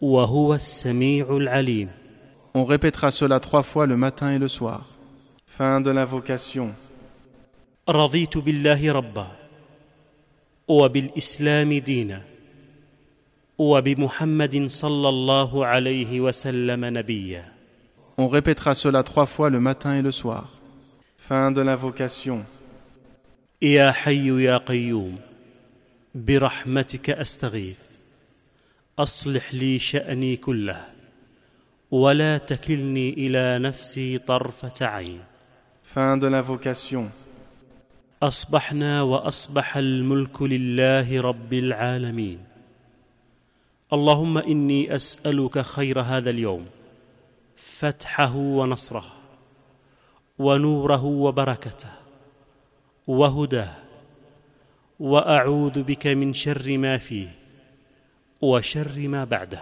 وهو 0.00 0.54
السميع 0.54 1.36
العليم 1.36 1.88
On 2.54 2.64
répétera 2.64 3.10
cela 3.10 3.40
trois 3.40 3.64
fois 3.64 3.86
le 3.86 3.96
matin 3.96 4.30
et 4.30 4.38
le 4.38 4.46
soir. 4.46 4.86
Fin 5.46 5.80
de 5.80 5.90
l'invocation. 5.90 6.68
رضيت 7.88 8.38
بالله 8.38 8.92
ربا 8.92 9.26
وبالاسلام 10.68 11.72
دينا 11.78 12.22
وبمحمد 13.58 14.66
صلى 14.66 15.08
الله 15.08 15.66
عليه 15.66 16.20
وسلم 16.20 16.84
نبيا 16.84 17.44
On 18.18 18.28
répétera 18.28 18.74
cela 18.76 19.02
trois 19.02 19.26
fois 19.26 19.50
le 19.50 19.58
matin 19.58 19.98
et 19.98 20.02
le 20.02 20.12
soir. 20.12 20.48
Fin 21.18 21.50
de 21.50 21.60
l'invocation. 21.60 22.44
يا 23.62 23.90
حي 23.90 24.44
يا 24.44 24.56
قيوم 24.58 25.25
برحمتك 26.16 27.10
أستغيث. 27.10 27.76
أصلح 28.98 29.54
لي 29.54 29.78
شأني 29.78 30.36
كله 30.36 30.86
ولا 31.90 32.38
تكلني 32.38 33.12
إلى 33.12 33.58
نفسي 33.58 34.18
طرفة 34.18 34.86
عين. 34.86 35.20
Fin 35.94 36.16
de 36.16 36.28
l'invocation. 36.28 37.10
أصبحنا 38.22 39.02
وأصبح 39.02 39.76
الملك 39.76 40.42
لله 40.42 41.20
رب 41.20 41.52
العالمين. 41.52 42.38
اللهم 43.92 44.38
إني 44.38 44.94
أسألك 44.94 45.58
خير 45.60 46.00
هذا 46.00 46.30
اليوم 46.30 46.66
فتحه 47.56 48.36
ونصره 48.36 49.06
ونوره 50.38 51.04
وبركته 51.04 51.90
وهداه 53.06 53.85
وأعوذ 55.00 55.82
بك 55.82 56.06
من 56.06 56.34
شر 56.34 56.78
ما 56.78 56.98
فيه 56.98 57.28
وشر 58.42 59.08
ما 59.08 59.24
بعده 59.24 59.60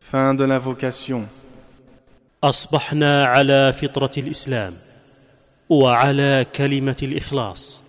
Fin 0.00 0.34
de 0.34 0.46
l'invocation. 0.46 1.28
أصبحنا 2.44 3.24
على 3.24 3.72
فطرة 3.72 4.10
الإسلام 4.18 4.72
وعلى 5.68 6.46
كلمة 6.56 6.96
الإخلاص 7.02 7.82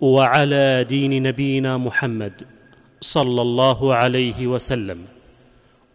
وعلى 0.00 0.84
دين 0.88 1.22
نبينا 1.22 1.76
محمد 1.78 2.42
صلى 3.00 3.42
الله 3.42 3.94
عليه 3.94 4.46
وسلم 4.46 5.06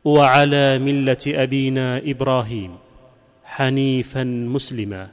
وعلى 0.06 0.80
ملة 0.80 1.18
أبينا 1.28 1.98
إبراهيم 1.98 2.78
حنيفا 3.44 4.24
مسلما 4.24 5.10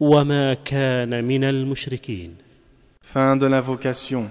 وما 0.00 0.54
كان 0.54 1.24
من 1.24 1.44
المشركين 1.44 2.47
Fin 3.07 3.35
de 3.37 3.45
l'invocation. 3.47 4.29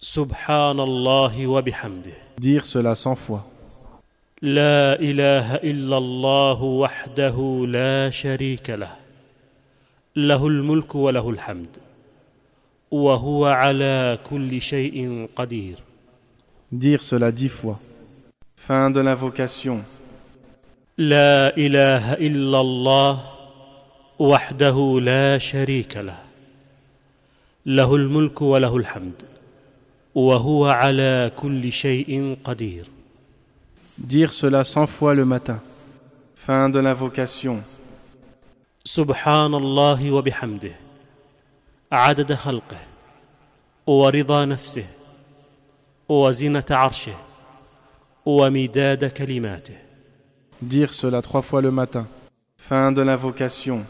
سبحان 0.00 0.80
الله 0.80 1.46
وبحمده 1.46 2.12
Dire 2.40 2.64
cela 2.66 2.94
cent 2.94 3.14
fois. 3.16 3.40
لا 4.42 5.00
اله 5.00 5.54
الا 5.54 5.98
الله 5.98 6.62
وحده 6.62 7.64
لا 7.68 8.10
شريك 8.10 8.70
له 8.70 8.96
له 10.16 10.46
الملك 10.46 10.94
وله 10.94 11.30
الحمد 11.30 11.76
وهو 12.90 13.46
على 13.46 14.18
كل 14.30 14.60
شيء 14.60 15.28
قدير 15.36 15.76
Dire 16.72 17.02
cela 17.02 17.30
dix 17.32 17.48
fois. 17.48 17.78
Fin 18.56 18.90
de 18.90 19.00
l'invocation. 19.00 19.82
لا 20.98 21.56
اله 21.56 22.12
الا 22.14 22.60
الله 22.60 23.20
وحده 24.18 25.00
لا 25.02 25.38
شريك 25.38 25.96
له 25.96 26.23
له 27.65 27.95
الملك 27.95 28.41
وله 28.41 28.77
الحمد 28.77 29.21
وهو 30.15 30.65
على 30.67 31.31
كل 31.37 31.71
شيء 31.71 32.37
قدير 32.43 32.85
Dire 33.97 34.33
cela 34.33 34.63
cent 34.65 34.87
fois 34.87 35.15
le 35.15 35.23
matin. 35.25 35.59
Fin 36.35 36.69
de 36.69 36.79
l'invocation. 36.79 37.63
سبحان 38.85 39.53
الله 39.53 40.11
وبحمده 40.11 40.75
عدد 41.91 42.33
خلقه 42.33 42.77
ورضا 43.87 44.45
نفسه 44.45 44.85
وزنه 46.09 46.65
عرشه 46.69 47.15
ومداد 48.25 49.05
كلماته 49.05 49.75
Dire 50.61 50.93
cela 50.93 51.21
trois 51.21 51.41
fois 51.41 51.61
le 51.61 51.71
matin. 51.71 52.05
Fin 52.57 52.91
de 52.91 53.01
l'invocation. 53.01 53.85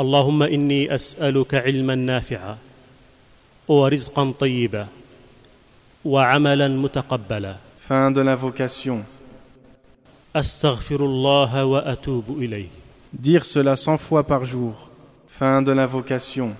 اللهم 0.00 0.42
اني 0.42 0.94
اسالك 0.94 1.54
علما 1.54 1.94
نافعا 1.94 2.58
ورزقا 3.68 4.32
طيبا 4.40 4.86
وعملا 6.04 6.68
متقبلا 6.68 7.56
Fin 7.88 8.10
de 8.12 8.20
l'invocation. 8.20 8.98
استغفر 10.36 11.04
الله 11.04 11.64
واتوب 11.64 12.24
اليه 12.38 12.68
Dire 13.22 13.44
cela 13.44 13.74
cent 13.76 13.96
fois 13.98 14.22
par 14.22 14.44
jour. 14.44 14.74
Fin 15.38 15.62
de 15.62 15.72
l'invocation. 15.72 16.54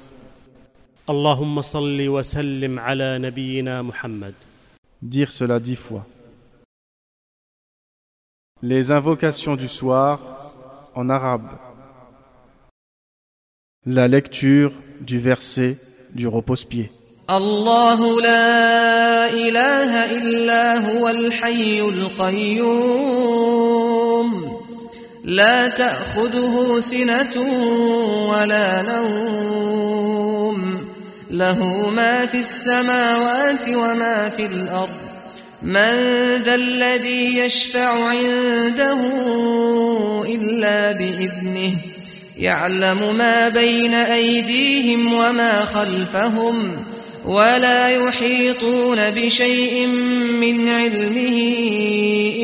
اللهم 1.11 1.61
صل 1.61 2.09
وسلم 2.09 2.79
على 2.79 3.19
نبينا 3.19 3.83
محمد 3.83 4.35
Dire 5.05 5.31
cela 5.31 5.61
dix 5.61 5.77
fois. 5.77 6.05
Les 8.63 8.91
invocations 8.91 9.55
du 9.55 9.69
soir 9.69 10.19
en 10.95 11.09
arabe. 11.09 11.68
La 13.87 14.09
lecture 14.09 14.73
du 15.01 15.19
verset 15.21 15.77
du 16.13 16.27
repose-pied. 16.27 16.91
الله 17.31 18.21
لا 18.21 19.31
إله 19.31 20.11
إلا 20.19 20.79
هو 20.79 21.09
الحي 21.09 21.81
القيوم 21.81 22.99
لا 25.25 25.69
تأخذه 25.69 26.81
سنة 26.81 27.37
ولا 28.33 28.83
نوم 28.83 30.59
له 31.31 31.91
ما 31.91 32.27
في 32.27 32.39
السماوات 32.39 33.69
وما 33.69 34.29
في 34.37 34.47
الأرض 34.47 34.91
من 35.63 35.95
ذا 36.45 36.55
الذي 36.55 37.39
يشفع 37.39 38.05
عنده 38.05 38.99
إلا 40.27 40.93
بإذنه 40.93 41.73
يعلم 42.39 43.17
ما 43.17 43.49
بين 43.49 43.95
أيديهم 43.95 45.13
وما 45.13 45.65
خلفهم 45.65 46.77
ولا 47.25 47.89
يحيطون 47.89 49.11
بشيء 49.11 49.87
من 50.41 50.69
علمه 50.69 51.39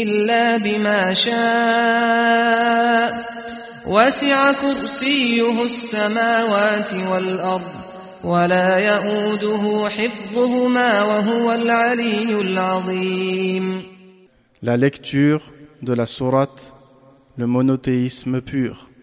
إلا 0.02 0.56
بما 0.56 1.14
شاء 1.14 2.54
وسع 3.86 4.52
كرسيه 4.52 5.62
السماوات 5.62 6.90
والأرض 7.10 7.72
ولا 8.24 8.78
يؤوده 8.78 9.88
حفظهما 9.88 11.02
وهو 11.02 11.52
العلي 11.52 12.40
العظيم 12.40 13.94
La 14.62 14.76
lecture 14.78 15.42
de 15.82 15.92
la 15.92 16.06
sourate 16.06 16.72
Le 17.36 17.46
monothéisme 17.46 18.40
pur. 18.40 18.93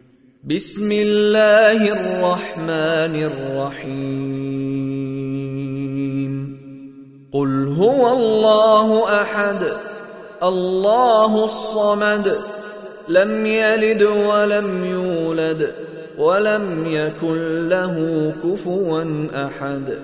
بسم 0.43 0.91
الله 0.91 1.91
الرحمن 1.91 3.15
الرحيم 3.29 4.41
قل 7.31 7.67
هو 7.67 8.13
الله 8.13 9.21
أحد 9.21 9.63
الله 10.43 11.45
الصمد 11.45 12.37
لم 13.07 13.45
يلد 13.45 14.01
ولم 14.03 14.83
يولد 14.85 15.73
ولم 16.17 16.85
يكن 16.85 17.69
له 17.69 17.95
كفوا 18.43 19.03
أحد 19.45 19.99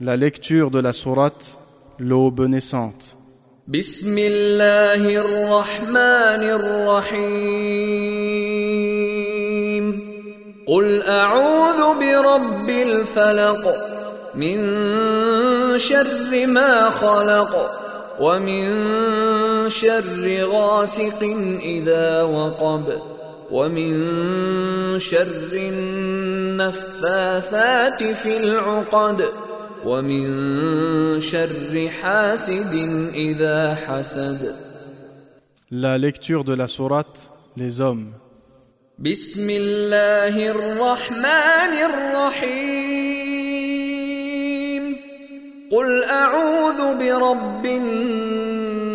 La 0.00 0.16
lecture 0.16 0.70
de 0.70 0.78
la 0.80 0.92
sourate 0.92 1.58
L'aube 1.98 2.46
naissante. 2.46 3.16
بسم 3.68 4.18
الله 4.18 5.08
الرحمن 5.08 6.42
الرحيم. 6.60 7.44
قل 10.68 11.02
أعوذ 11.02 11.80
برب 12.00 12.70
الفلق 12.70 13.64
من 14.34 14.58
شر 15.78 16.46
ما 16.46 16.90
خلق 16.90 17.70
ومن 18.20 18.64
شر 19.70 20.44
غاسق 20.44 21.22
إذا 21.62 22.22
وقب 22.22 23.00
ومن 23.50 23.92
شر 24.98 25.52
النفاثات 26.52 28.04
في 28.04 28.36
العقد 28.36 29.24
ومن 29.86 31.20
شر 31.20 31.88
حاسد 32.02 32.74
إذا 33.14 33.74
حسد. 33.74 34.54
La 35.70 35.98
lecture 35.98 36.44
de 36.44 36.54
la 36.54 36.68
sourate 36.68 37.30
Les 37.56 37.80
hommes. 37.80 38.12
بسم 38.98 39.50
الله 39.50 40.50
الرحمن 40.50 41.72
الرحيم. 41.84 43.24
قل 45.72 46.04
أعوذ 46.04 46.98
برب 46.98 47.66
الناس. 47.66 48.94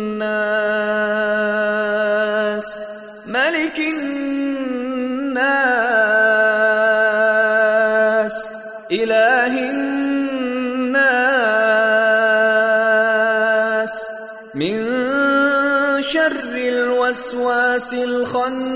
الوسواس 17.10 17.90
الخناس 17.94 18.70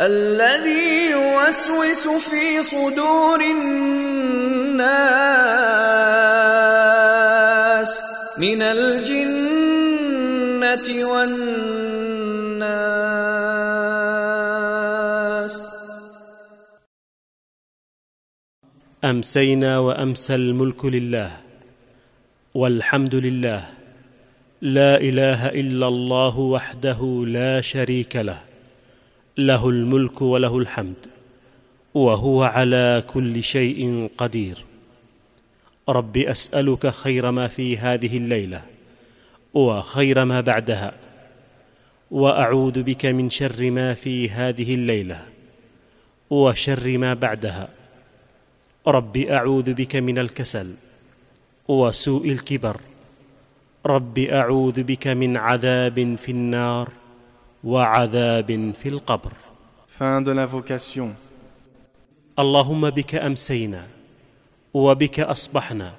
الذي 0.00 1.10
يوسوس 1.10 2.08
في 2.28 2.62
صدور 2.62 3.40
الناس 3.40 3.72
من 8.38 8.62
الجنة 8.62 9.68
والناس. 11.08 11.72
أمسينا 19.04 19.78
وأمسى 19.78 20.34
الملك 20.34 20.84
لله 20.84 21.30
والحمد 22.54 23.14
لله 23.14 23.81
لا 24.62 25.00
إله 25.00 25.48
إلا 25.48 25.88
الله 25.88 26.38
وحده 26.38 27.24
لا 27.26 27.60
شريك 27.60 28.16
له 28.16 28.42
له 29.38 29.68
الملك 29.68 30.22
وله 30.22 30.58
الحمد 30.58 31.06
وهو 31.94 32.42
على 32.42 33.04
كل 33.06 33.42
شيء 33.42 34.10
قدير. 34.18 34.64
رب 35.88 36.16
أسألك 36.16 36.86
خير 36.86 37.30
ما 37.30 37.48
في 37.48 37.78
هذه 37.78 38.16
الليلة 38.16 38.62
وخير 39.54 40.24
ما 40.24 40.40
بعدها 40.40 40.94
وأعوذ 42.10 42.82
بك 42.82 43.06
من 43.06 43.30
شر 43.30 43.70
ما 43.70 43.94
في 43.94 44.30
هذه 44.30 44.74
الليلة 44.74 45.22
وشر 46.30 46.98
ما 46.98 47.14
بعدها. 47.14 47.68
رب 48.86 49.16
أعوذ 49.16 49.74
بك 49.74 49.96
من 49.96 50.18
الكسل 50.18 50.74
وسوء 51.68 52.28
الكبر 52.28 52.91
رب 53.86 54.18
أعوذ 54.18 54.82
بك 54.82 55.06
من 55.08 55.36
عذاب 55.36 56.16
في 56.18 56.30
النار 56.32 56.88
وعذاب 57.64 58.72
في 58.82 58.88
القبر 58.88 59.32
Fin 59.98 60.22
de 60.24 60.32
l'invocation. 60.32 61.08
اللهم 62.38 62.90
بك 62.90 63.14
أمسينا 63.14 63.86
وبك 64.74 65.20
أصبحنا 65.20 65.92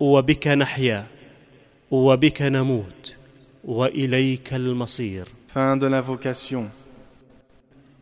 وبك 0.00 0.48
نحيا 0.48 1.06
وبك 1.90 2.42
نموت 2.42 3.16
وإليك 3.64 4.54
المصير 4.54 5.24
Fin 5.54 5.76
de 5.78 5.86
l'invocation. 5.88 6.64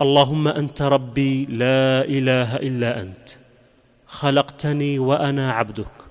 اللهم 0.03 0.49
أنت 0.49 0.83
ربي 0.83 1.45
لا 1.45 2.05
إله 2.05 2.57
إلا 2.57 3.01
أنت 3.03 3.29
خلقتني 4.07 4.99
وأنا 4.99 5.53
عبدك 5.53 6.02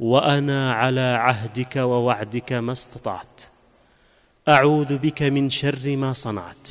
وأنا 0.00 0.72
على 0.72 1.00
عهدك 1.00 1.76
ووعدك 1.76 2.52
ما 2.52 2.72
استطعت. 2.72 3.42
أعوذ 4.48 4.98
بك 4.98 5.22
من 5.22 5.50
شر 5.50 5.96
ما 5.96 6.12
صنعت. 6.12 6.68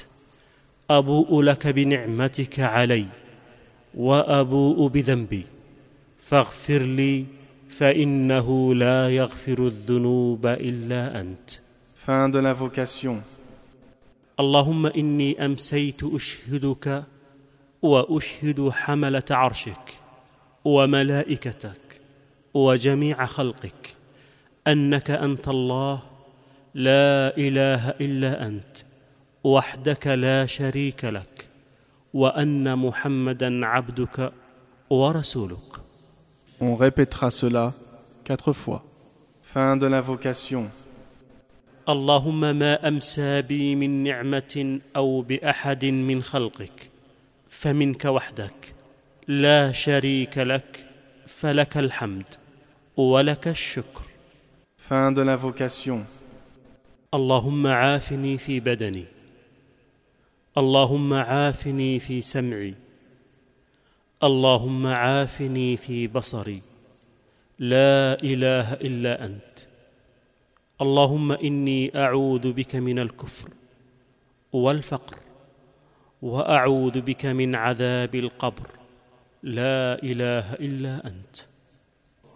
أبوء 0.89 1.41
لك 1.41 1.67
بنعمتك 1.67 2.59
علي 2.59 3.05
وأبوء 3.93 4.87
بذنبي. 4.87 5.45
فاغفر 6.17 6.81
لي 6.81 7.25
فإنه 7.69 8.75
لا 8.75 9.09
يغفر 9.09 9.67
الذنوب 9.67 10.45
إلا 10.45 11.21
أنت. 11.21 11.51
Fin 12.05 12.29
de 12.29 12.39
l'invocation. 12.39 13.21
اللهم 14.39 14.85
إني 14.85 15.45
أمسيت 15.45 16.03
أشهدك 16.03 17.03
وأشهد 17.81 18.69
حملة 18.69 19.23
عرشك 19.31 19.93
وملائكتك 20.65 21.86
وجميع 22.57 23.25
خلقك 23.25 23.95
أنك 24.67 25.11
أنت 25.11 25.47
الله 25.47 25.99
لا 26.73 27.37
إله 27.37 27.89
إلا 27.89 28.47
أنت 28.47 28.77
وحدك 29.43 30.07
لا 30.07 30.45
شريك 30.45 31.05
لك 31.05 31.47
وأن 32.13 32.77
محمدا 32.79 33.65
عبدك 33.65 34.31
ورسولك 34.89 35.71
On 36.59 36.75
répétera 36.75 37.29
cela 37.29 37.73
quatre 38.23 38.51
fois. 38.51 38.81
Fin 39.43 39.77
de 39.77 39.85
l'invocation. 39.85 40.69
اللهم 41.89 42.39
ما 42.39 42.87
امسى 42.87 43.41
بي 43.41 43.75
من 43.75 44.03
نعمه 44.03 44.79
أو 44.95 45.21
باحد 45.21 45.85
من 45.85 46.23
خلقك 46.23 46.89
فمنك 47.49 48.05
وحدك 48.05 48.73
لا 49.27 49.71
شريك 49.71 50.37
لك 50.37 50.85
فلك 51.27 51.77
الحمد 51.77 52.25
ولك 52.97 53.47
الشكر. 53.47 54.01
Fin 54.89 55.11
de 55.11 55.23
l'invocation. 55.23 56.05
اللهم 57.13 57.67
عافني 57.67 58.37
في 58.37 58.59
بدني. 58.59 59.05
اللهم 60.57 61.13
عافني 61.13 61.99
في 61.99 62.21
سمعي. 62.21 62.73
اللهم 64.23 64.87
عافني 64.87 65.77
في 65.77 66.07
بصري. 66.07 66.61
لا 67.59 68.17
إله 68.23 68.73
إلا 68.73 69.25
أنت. 69.25 69.59
اللهم 70.81 71.31
إني 71.31 71.91
أعوذ 71.95 72.51
بك 72.51 72.75
من 72.75 72.99
الكفر 72.99 73.49
والفقر 74.53 75.17
وأعوذ 76.21 77.01
بك 77.01 77.25
من 77.25 77.55
عذاب 77.55 78.15
القبر. 78.15 78.69
لا 79.43 80.03
إله 80.03 80.53
إلا 80.53 81.07
أنت. 81.07 81.46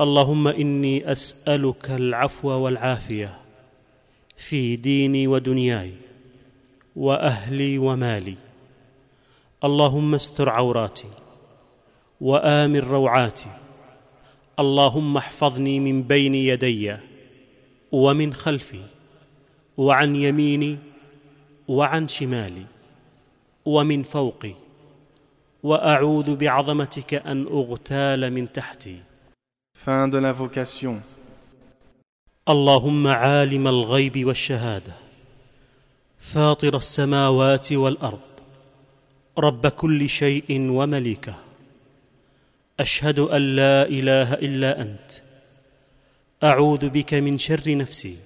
اللهم 0.00 0.48
إني 0.48 1.12
أسألك 1.12 1.90
العفو 1.90 2.48
والعافية 2.48 3.38
في 4.36 4.76
ديني 4.76 5.26
ودنياي 5.26 5.92
وأهلي 6.96 7.78
ومالي. 7.78 8.34
اللهم 9.64 10.14
استر 10.14 10.48
عوراتي 10.48 11.08
وآمن 12.20 12.80
روعاتي. 12.80 13.50
اللهم 14.58 15.16
احفظني 15.16 15.80
من 15.80 16.02
بين 16.02 16.34
يدي 16.34 16.96
ومن 17.92 18.34
خلفي 18.34 18.82
وعن 19.76 20.16
يميني 20.16 20.78
وعن 21.68 22.08
شمالي 22.08 22.66
ومن 23.64 24.02
فوقي. 24.02 24.54
وأعوذ 25.62 26.36
بعظمتك 26.36 27.14
أن 27.14 27.46
أغتال 27.46 28.32
من 28.32 28.52
تحتي. 28.52 29.07
Fin 29.84 30.08
de 30.08 30.18
l'invocation. 30.18 31.02
اللهم 32.48 33.06
عالم 33.06 33.68
الغيب 33.68 34.24
والشهادة 34.24 34.92
فاطر 36.18 36.76
السماوات 36.76 37.72
والأرض 37.72 38.20
رب 39.38 39.66
كل 39.66 40.08
شيء 40.08 40.70
ومليكه 40.70 41.34
أشهد 42.80 43.18
أن 43.18 43.56
لا 43.56 43.82
إله 43.88 44.34
إلا 44.34 44.80
أنت 44.80 45.12
أعوذ 46.44 46.88
بك 46.88 47.14
من 47.14 47.38
شر 47.38 47.76
نفسي 47.76 48.16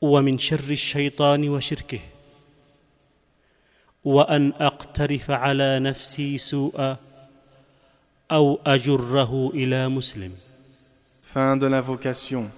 ومن 0.00 0.38
شر 0.38 0.70
الشيطان 0.70 1.48
وشركه 1.48 2.00
وأن 4.04 4.52
أقترف 4.52 5.30
على 5.30 5.78
نفسي 5.78 6.38
سوءا 6.38 6.96
أو 8.32 8.58
أجره 8.66 9.50
إلى 9.54 9.88
مسلم 9.88 10.32
Fin 11.34 11.56
de 11.56 11.66
l'invocation. 11.68 12.50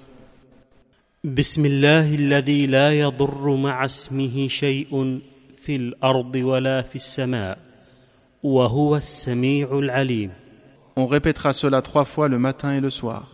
بسم 1.24 1.66
الله 1.66 2.14
الذي 2.14 2.66
لا 2.66 3.00
يضر 3.00 3.56
مع 3.56 3.84
اسمه 3.84 4.48
شيء 4.48 5.20
في 5.62 5.76
الأرض 5.76 6.34
ولا 6.36 6.82
في 6.82 6.96
السماء 6.96 7.58
وهو 8.42 8.96
السميع 8.96 9.78
العليم 9.78 10.30
On 10.96 11.06
répétera 11.06 11.52
cela 11.52 11.80
trois 11.82 12.04
fois 12.04 12.28
le 12.28 12.38
matin 12.38 12.72
et 12.76 12.80
le 12.80 12.90
soir. 12.90 13.28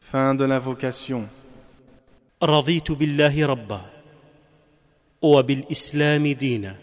Fin 0.00 0.34
de 0.34 0.44
l'invocation. 0.44 1.28
رضيت 2.42 2.92
بالله 2.92 3.46
ربا 3.46 3.80
وبالإسلام 5.22 6.32
دينا 6.32 6.76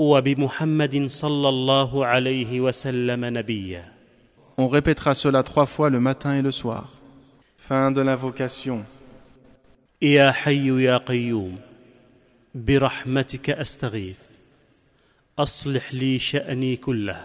وبمحمد 0.00 1.06
صلى 1.06 1.48
الله 1.48 2.06
عليه 2.06 2.60
وسلم 2.60 3.24
نبيا 3.24 3.84
On 4.58 4.68
répétera 4.68 5.14
cela 5.14 5.42
trois 5.42 5.66
fois 5.66 5.88
le 5.90 6.00
matin 6.00 6.34
et 6.38 6.42
le 6.42 6.50
soir. 6.50 6.88
Fin 7.58 7.90
de 7.92 8.00
l'invocation. 8.00 8.84
يا 10.02 10.30
حي 10.32 10.82
يا 10.84 10.96
قيوم 10.96 11.58
برحمتك 12.54 13.50
أستغيث 13.50 14.16
أصلح 15.38 15.94
لي 15.94 16.18
شأني 16.18 16.76
كله 16.76 17.24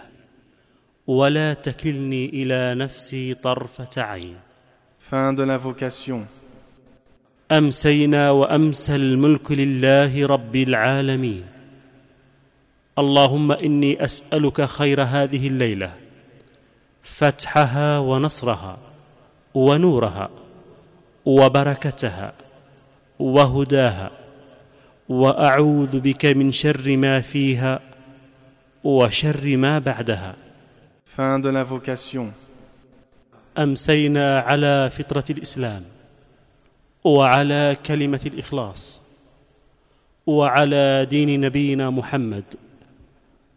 ولا 1.06 1.54
تكلني 1.54 2.28
إلى 2.28 2.74
نفسي 2.74 3.34
طرفة 3.34 4.02
عين 4.02 4.36
Fin 5.10 5.32
de 5.32 5.42
l'invocation. 5.44 6.26
أمسينا 7.52 8.30
وأمسى 8.30 8.96
الملك 8.96 9.52
لله 9.52 10.26
رب 10.26 10.56
العالمين 10.56 11.55
اللهم 12.98 13.52
إني 13.52 14.04
أسألك 14.04 14.64
خير 14.64 15.02
هذه 15.02 15.46
الليلة 15.46 15.92
فتحها 17.02 17.98
ونصرها 17.98 18.78
ونورها 19.54 20.30
وبركتها 21.26 22.32
وهداها 23.18 24.10
وأعوذ 25.08 26.00
بك 26.00 26.26
من 26.26 26.52
شر 26.52 26.96
ما 26.96 27.20
فيها 27.20 27.80
وشر 28.84 29.56
ما 29.56 29.78
بعدها 29.78 30.36
Fin 31.16 31.38
de 31.40 31.48
l'invocation. 31.48 32.32
أمسينا 33.58 34.40
على 34.40 34.90
فطرة 34.90 35.24
الإسلام 35.30 35.82
وعلى 37.04 37.76
كلمة 37.86 38.20
الإخلاص 38.26 39.00
وعلى 40.26 41.06
دين 41.10 41.40
نبينا 41.40 41.90
محمد 41.90 42.44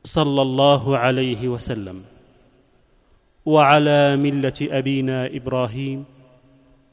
صلى 0.03 0.41
الله 0.41 0.97
عليه 0.97 1.47
وسلم. 1.47 2.03
وعلى 3.45 4.17
ملة 4.17 4.59
أبينا 4.61 5.25
إبراهيم 5.25 6.05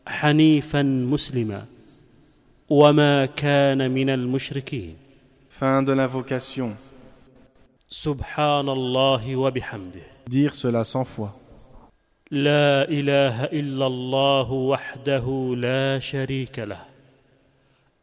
حنيفا 0.07 0.83
مسلما. 0.83 1.65
وما 2.71 3.27
كان 3.27 3.91
من 3.91 4.11
المشركين. 4.11 4.97
Fin 5.61 5.83
de 5.83 5.95
l'invocation. 5.95 6.77
سبحان 7.91 8.69
الله 8.69 9.37
وبحمده. 9.37 10.03
Dire 10.29 10.55
cela 10.55 10.85
cent 10.85 11.05
fois. 11.05 11.31
لا 12.31 12.89
إله 12.89 13.45
إلا 13.45 13.87
الله 13.87 14.53
وحده 14.53 15.55
لا 15.57 15.99
شريك 15.99 16.59
له. 16.59 16.83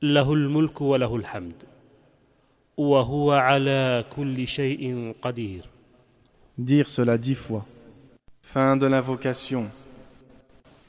له 0.01 0.33
الملك 0.33 0.81
وله 0.81 1.15
الحمد. 1.15 1.72
وهو 2.77 3.31
على 3.31 4.03
كل 4.15 4.47
شيء 4.47 5.13
قدير 5.21 5.61
Dire 6.57 6.87
cela 6.87 7.17
dix 7.17 7.35
fois. 7.35 7.65
Fin 8.41 8.77
de 8.77 8.85
l'invocation. 8.87 9.63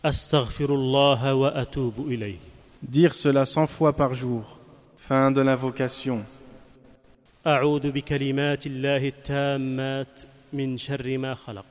استغفر 0.05 0.75
الله 0.75 1.35
واتوب 1.35 1.95
اليه 1.99 2.37
Dire 2.93 3.15
cela 3.15 3.47
cent 3.47 3.67
fois 3.67 3.93
par 3.93 4.15
jour. 4.15 4.43
Fin 5.09 5.31
de 5.31 5.41
l'invocation. 5.41 6.25
اعوذ 7.47 7.91
بكلمات 7.91 8.67
الله 8.67 9.09
التامات 9.09 10.21
من 10.53 10.79
شر 10.79 11.19
ما 11.19 11.35
خلق 11.35 11.65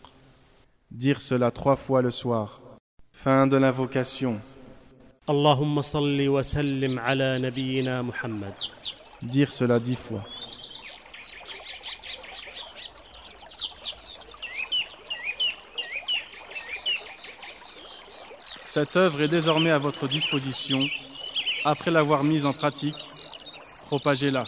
Dire 0.92 1.22
cela 1.22 1.52
trois 1.52 1.76
fois 1.76 2.02
le 2.02 2.12
soir. 2.12 2.62
Fin 3.24 3.48
de 3.48 3.58
l'invocation. 3.58 4.40
اللهم 5.30 5.82
صل 5.82 6.28
وسلم 6.28 7.00
على 7.00 7.40
نبينا 7.40 8.02
محمد 8.02 8.54
Dire 9.24 9.52
cela 9.54 9.80
dix 9.80 9.96
fois. 9.96 10.22
Cette 18.62 18.98
œuvre 18.98 19.22
est 19.22 19.28
désormais 19.30 19.70
à 19.70 19.78
votre 19.78 20.08
disposition. 20.10 20.86
Après 21.64 21.90
l'avoir 21.90 22.24
mise 22.26 22.46
en 22.46 22.52
pratique, 22.52 22.98
propagez-la. 23.86 24.44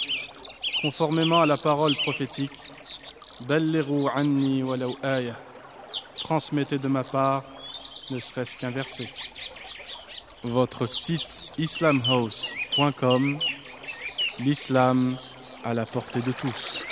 Conformément 0.82 1.42
à 1.42 1.46
la 1.46 1.58
parole 1.58 1.96
prophétique, 1.96 2.52
anni. 4.14 4.64
Transmettez 6.20 6.80
de 6.80 6.88
ma 6.90 7.04
part, 7.04 7.44
ne 8.10 8.20
serait-ce 8.20 8.58
qu'un 8.58 8.72
verset. 8.72 9.10
Votre 10.44 10.86
site 10.86 11.46
islamhouse.com 11.58 13.40
L'islam 14.40 15.18
à 15.64 15.74
la 15.74 15.86
portée 15.86 16.22
de 16.22 16.32
tous. 16.32 16.84